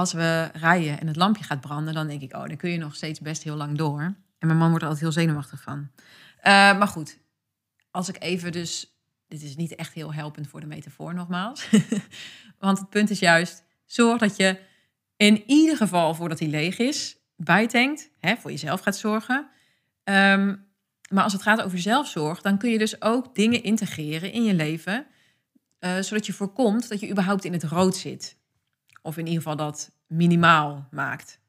als 0.00 0.12
we 0.12 0.50
rijden 0.52 1.00
en 1.00 1.06
het 1.06 1.16
lampje 1.16 1.44
gaat 1.44 1.60
branden, 1.60 1.94
dan 1.94 2.06
denk 2.06 2.22
ik, 2.22 2.34
oh, 2.34 2.46
dan 2.46 2.56
kun 2.56 2.70
je 2.70 2.78
nog 2.78 2.94
steeds 2.94 3.20
best 3.20 3.42
heel 3.42 3.56
lang 3.56 3.76
door. 3.76 4.00
En 4.38 4.46
mijn 4.46 4.58
man 4.58 4.68
wordt 4.68 4.82
er 4.84 4.90
altijd 4.90 5.12
heel 5.12 5.22
zenuwachtig 5.22 5.62
van. 5.62 5.78
Uh, 5.78 6.44
maar 6.78 6.88
goed, 6.88 7.18
als 7.90 8.08
ik 8.08 8.22
even 8.22 8.52
dus. 8.52 8.94
Dit 9.28 9.42
is 9.42 9.56
niet 9.56 9.74
echt 9.74 9.92
heel 9.92 10.14
helpend 10.14 10.48
voor 10.48 10.60
de 10.60 10.66
metafoor, 10.66 11.14
nogmaals. 11.14 11.68
Want 12.58 12.78
het 12.78 12.90
punt 12.90 13.10
is 13.10 13.18
juist: 13.18 13.64
zorg 13.86 14.18
dat 14.18 14.36
je 14.36 14.58
in 15.16 15.42
ieder 15.46 15.76
geval 15.76 16.14
voordat 16.14 16.38
hij 16.38 16.48
leeg 16.48 16.78
is, 16.78 17.16
bijtankt, 17.36 18.10
hè, 18.18 18.36
voor 18.36 18.50
jezelf 18.50 18.80
gaat 18.80 18.96
zorgen. 18.96 19.48
Um, 20.04 20.68
maar 21.10 21.24
als 21.24 21.32
het 21.32 21.42
gaat 21.42 21.62
over 21.62 21.78
zelfzorg, 21.78 22.40
dan 22.40 22.58
kun 22.58 22.70
je 22.70 22.78
dus 22.78 23.02
ook 23.02 23.34
dingen 23.34 23.62
integreren 23.62 24.32
in 24.32 24.44
je 24.44 24.54
leven, 24.54 25.06
uh, 25.80 25.98
zodat 26.00 26.26
je 26.26 26.32
voorkomt 26.32 26.88
dat 26.88 27.00
je 27.00 27.10
überhaupt 27.10 27.44
in 27.44 27.52
het 27.52 27.64
rood 27.64 27.96
zit. 27.96 28.39
Of 29.02 29.16
in 29.16 29.26
ieder 29.26 29.42
geval 29.42 29.56
dat 29.56 29.90
minimaal 30.06 30.88
maakt. 30.90 31.40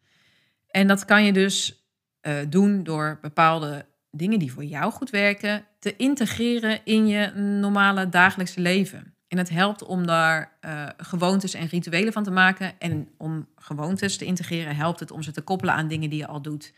En 0.67 0.87
dat 0.87 1.05
kan 1.05 1.23
je 1.23 1.33
dus 1.33 1.85
uh, 2.21 2.37
doen 2.49 2.83
door 2.83 3.17
bepaalde 3.21 3.85
dingen 4.11 4.39
die 4.39 4.51
voor 4.51 4.63
jou 4.63 4.91
goed 4.91 5.09
werken 5.09 5.65
te 5.79 5.95
integreren 5.95 6.79
in 6.83 7.07
je 7.07 7.31
normale 7.35 8.09
dagelijkse 8.09 8.59
leven. 8.59 9.15
En 9.27 9.37
het 9.37 9.49
helpt 9.49 9.83
om 9.83 10.05
daar 10.05 10.57
uh, 10.65 10.87
gewoontes 10.97 11.53
en 11.53 11.67
rituelen 11.67 12.13
van 12.13 12.23
te 12.23 12.31
maken. 12.31 12.79
En 12.79 13.09
om 13.17 13.47
gewoontes 13.55 14.17
te 14.17 14.25
integreren 14.25 14.75
helpt 14.75 14.99
het 14.99 15.11
om 15.11 15.21
ze 15.21 15.31
te 15.31 15.41
koppelen 15.41 15.73
aan 15.73 15.87
dingen 15.87 16.09
die 16.09 16.19
je 16.19 16.27
al 16.27 16.41
doet. 16.41 16.73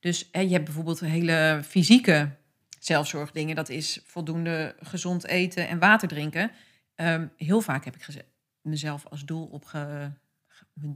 Dus 0.00 0.28
hè, 0.32 0.40
je 0.40 0.52
hebt 0.52 0.64
bijvoorbeeld 0.64 1.00
hele 1.00 1.60
fysieke 1.64 2.30
zelfzorgdingen. 2.78 3.56
Dat 3.56 3.68
is 3.68 4.00
voldoende 4.04 4.74
gezond 4.80 5.26
eten 5.26 5.68
en 5.68 5.78
water 5.78 6.08
drinken. 6.08 6.50
Um, 6.96 7.30
heel 7.36 7.60
vaak 7.60 7.84
heb 7.84 7.94
ik 7.94 8.02
mezelf 8.60 9.06
als 9.06 9.24
doel, 9.24 9.46
opge, 9.46 10.12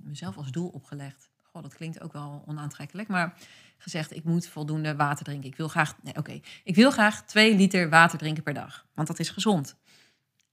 mezelf 0.02 0.36
als 0.36 0.50
doel 0.50 0.68
opgelegd. 0.68 1.30
Goh, 1.42 1.62
dat 1.62 1.74
klinkt 1.74 2.00
ook 2.00 2.12
wel 2.12 2.42
onaantrekkelijk. 2.46 3.08
Maar 3.08 3.34
gezegd, 3.78 4.16
ik 4.16 4.24
moet 4.24 4.46
voldoende 4.46 4.96
water 4.96 5.24
drinken. 5.24 5.50
Ik 5.50 5.56
wil 5.56 5.68
graag, 5.68 5.96
nee, 6.02 6.16
oké, 6.16 6.40
ik 6.64 6.74
wil 6.74 6.90
graag 6.90 7.24
twee 7.24 7.56
liter 7.56 7.88
water 7.88 8.18
drinken 8.18 8.42
per 8.42 8.54
dag. 8.54 8.86
Want 8.94 9.08
dat 9.08 9.18
is 9.18 9.30
gezond. 9.30 9.76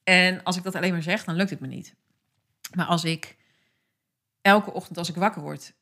En 0.03 0.43
als 0.43 0.57
ik 0.57 0.63
dat 0.63 0.75
alleen 0.75 0.91
maar 0.91 1.01
zeg, 1.01 1.23
dan 1.23 1.35
lukt 1.35 1.49
het 1.49 1.59
me 1.59 1.67
niet. 1.67 1.95
Maar 2.75 2.85
als 2.85 3.03
ik 3.03 3.37
elke 4.41 4.73
ochtend 4.73 4.97
als 4.97 5.09
ik 5.09 5.15
wakker 5.15 5.41
word, 5.41 5.73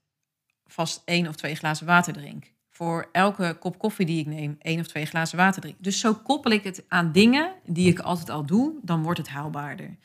vast 0.66 1.02
één 1.06 1.28
of 1.28 1.36
twee 1.36 1.56
glazen 1.56 1.86
water 1.86 2.14
drink. 2.14 2.54
Voor 2.70 3.10
elke 3.12 3.58
kop 3.60 3.80
koffie 3.80 4.06
die 4.06 4.20
ik 4.20 4.26
neem, 4.26 4.56
één 4.60 4.80
of 4.80 4.88
twee 4.88 5.06
glazen 5.06 5.38
water 5.38 5.62
drink. 5.62 5.76
Dus 5.80 6.00
zo 6.00 6.14
koppel 6.14 6.52
ik 6.52 6.64
het 6.64 6.84
aan 6.88 7.12
dingen 7.12 7.54
die 7.66 7.90
ik 7.90 8.00
altijd 8.00 8.30
al 8.30 8.46
doe, 8.46 8.80
dan 8.82 9.04
wordt 9.04 9.20
het 9.20 9.30
haalbaarder. 9.30 9.98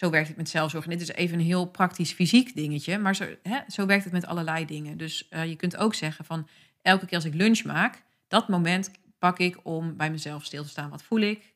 Zo 0.00 0.10
werkt 0.10 0.28
het 0.28 0.36
met 0.36 0.48
zelfzorg. 0.48 0.84
En 0.84 0.90
dit 0.90 1.00
is 1.00 1.08
even 1.08 1.38
een 1.38 1.44
heel 1.44 1.64
praktisch 1.64 2.12
fysiek 2.12 2.54
dingetje, 2.54 2.98
maar 2.98 3.16
zo, 3.16 3.34
hè, 3.42 3.58
zo 3.68 3.86
werkt 3.86 4.04
het 4.04 4.12
met 4.12 4.26
allerlei 4.26 4.64
dingen. 4.64 4.96
Dus 4.96 5.28
uh, 5.30 5.46
je 5.46 5.56
kunt 5.56 5.76
ook 5.76 5.94
zeggen 5.94 6.24
van 6.24 6.48
elke 6.82 7.06
keer 7.06 7.16
als 7.16 7.26
ik 7.26 7.34
lunch 7.34 7.64
maak, 7.64 8.02
dat 8.28 8.48
moment 8.48 8.90
pak 9.18 9.38
ik 9.38 9.58
om 9.62 9.96
bij 9.96 10.10
mezelf 10.10 10.44
stil 10.44 10.62
te 10.62 10.68
staan. 10.68 10.90
Wat 10.90 11.02
voel 11.02 11.20
ik? 11.20 11.54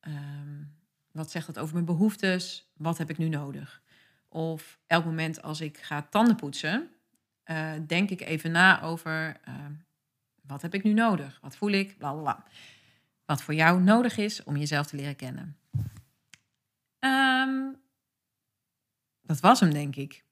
Um, 0.00 0.74
wat 1.12 1.30
zegt 1.30 1.46
het 1.46 1.58
over 1.58 1.74
mijn 1.74 1.86
behoeftes? 1.86 2.70
Wat 2.76 2.98
heb 2.98 3.10
ik 3.10 3.18
nu 3.18 3.28
nodig? 3.28 3.82
Of 4.28 4.78
elk 4.86 5.04
moment 5.04 5.42
als 5.42 5.60
ik 5.60 5.78
ga 5.78 6.02
tanden 6.10 6.36
poetsen, 6.36 6.90
uh, 7.46 7.72
denk 7.86 8.10
ik 8.10 8.20
even 8.20 8.50
na 8.50 8.82
over 8.82 9.40
uh, 9.48 9.54
wat 10.42 10.62
heb 10.62 10.74
ik 10.74 10.82
nu 10.82 10.92
nodig? 10.92 11.38
Wat 11.42 11.56
voel 11.56 11.70
ik? 11.70 11.98
Bla, 11.98 12.12
bla, 12.12 12.20
bla. 12.20 12.44
Wat 13.24 13.42
voor 13.42 13.54
jou 13.54 13.82
nodig 13.82 14.16
is 14.16 14.44
om 14.44 14.56
jezelf 14.56 14.86
te 14.86 14.96
leren 14.96 15.16
kennen. 15.16 15.56
Um, 17.06 17.76
dat 19.22 19.40
was 19.40 19.60
hem, 19.60 19.72
denk 19.72 19.96
ik. 19.96 20.24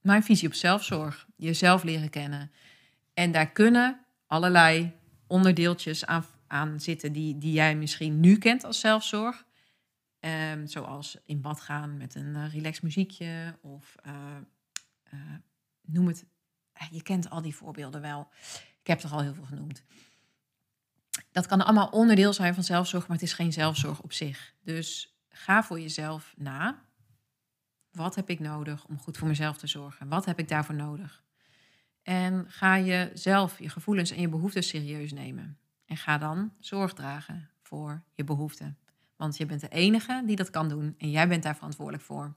Mijn 0.00 0.22
visie 0.22 0.48
op 0.48 0.54
zelfzorg. 0.54 1.26
Jezelf 1.36 1.82
leren 1.82 2.10
kennen. 2.10 2.52
En 3.14 3.32
daar 3.32 3.50
kunnen 3.50 4.04
allerlei 4.26 4.92
onderdeeltjes 5.26 6.04
aan, 6.46 6.80
zitten 6.80 7.12
die, 7.12 7.38
die 7.38 7.52
jij 7.52 7.76
misschien 7.76 8.20
nu 8.20 8.38
kent 8.38 8.64
als 8.64 8.80
zelfzorg. 8.80 9.44
Um, 10.20 10.66
zoals 10.66 11.16
in 11.24 11.40
bad 11.40 11.60
gaan 11.60 11.96
met 11.96 12.14
een 12.14 12.54
uh, 12.64 12.80
muziekje 12.82 13.58
of 13.60 13.94
uh, 14.06 14.12
uh, 15.14 15.20
noem 15.80 16.06
het. 16.06 16.24
Je 16.90 17.02
kent 17.02 17.30
al 17.30 17.42
die 17.42 17.54
voorbeelden 17.54 18.00
wel. 18.00 18.28
Ik 18.80 18.86
heb 18.86 19.02
er 19.02 19.10
al 19.10 19.20
heel 19.20 19.34
veel 19.34 19.44
genoemd. 19.44 19.82
Dat 21.30 21.46
kan 21.46 21.64
allemaal 21.64 21.88
onderdeel 21.88 22.32
zijn 22.32 22.54
van 22.54 22.64
zelfzorg, 22.64 23.06
maar 23.06 23.16
het 23.16 23.26
is 23.26 23.32
geen 23.32 23.52
zelfzorg 23.52 24.00
op 24.00 24.12
zich. 24.12 24.54
Dus 24.62 25.11
ga 25.32 25.62
voor 25.62 25.80
jezelf 25.80 26.34
na. 26.36 26.82
Wat 27.90 28.14
heb 28.14 28.30
ik 28.30 28.40
nodig 28.40 28.84
om 28.84 28.98
goed 28.98 29.16
voor 29.16 29.28
mezelf 29.28 29.56
te 29.56 29.66
zorgen? 29.66 30.08
Wat 30.08 30.24
heb 30.24 30.38
ik 30.38 30.48
daarvoor 30.48 30.74
nodig? 30.74 31.22
En 32.02 32.44
ga 32.48 32.74
je 32.74 33.10
zelf 33.14 33.58
je 33.58 33.68
gevoelens 33.68 34.10
en 34.10 34.20
je 34.20 34.28
behoeften 34.28 34.62
serieus 34.62 35.12
nemen. 35.12 35.58
En 35.86 35.96
ga 35.96 36.18
dan 36.18 36.52
zorg 36.60 36.92
dragen 36.92 37.50
voor 37.62 38.02
je 38.14 38.24
behoeften. 38.24 38.78
Want 39.16 39.36
je 39.36 39.46
bent 39.46 39.60
de 39.60 39.68
enige 39.68 40.22
die 40.26 40.36
dat 40.36 40.50
kan 40.50 40.68
doen 40.68 40.94
en 40.98 41.10
jij 41.10 41.28
bent 41.28 41.42
daar 41.42 41.54
verantwoordelijk 41.54 42.04
voor. 42.04 42.34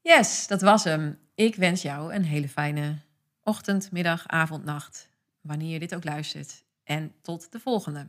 Yes, 0.00 0.46
dat 0.46 0.60
was 0.60 0.84
hem. 0.84 1.18
Ik 1.34 1.54
wens 1.54 1.82
jou 1.82 2.14
een 2.14 2.24
hele 2.24 2.48
fijne 2.48 2.98
ochtend, 3.42 3.92
middag, 3.92 4.26
avond, 4.26 4.64
nacht, 4.64 5.08
wanneer 5.40 5.72
je 5.72 5.78
dit 5.78 5.94
ook 5.94 6.04
luistert. 6.04 6.64
En 6.84 7.12
tot 7.22 7.52
de 7.52 7.60
volgende. 7.60 8.06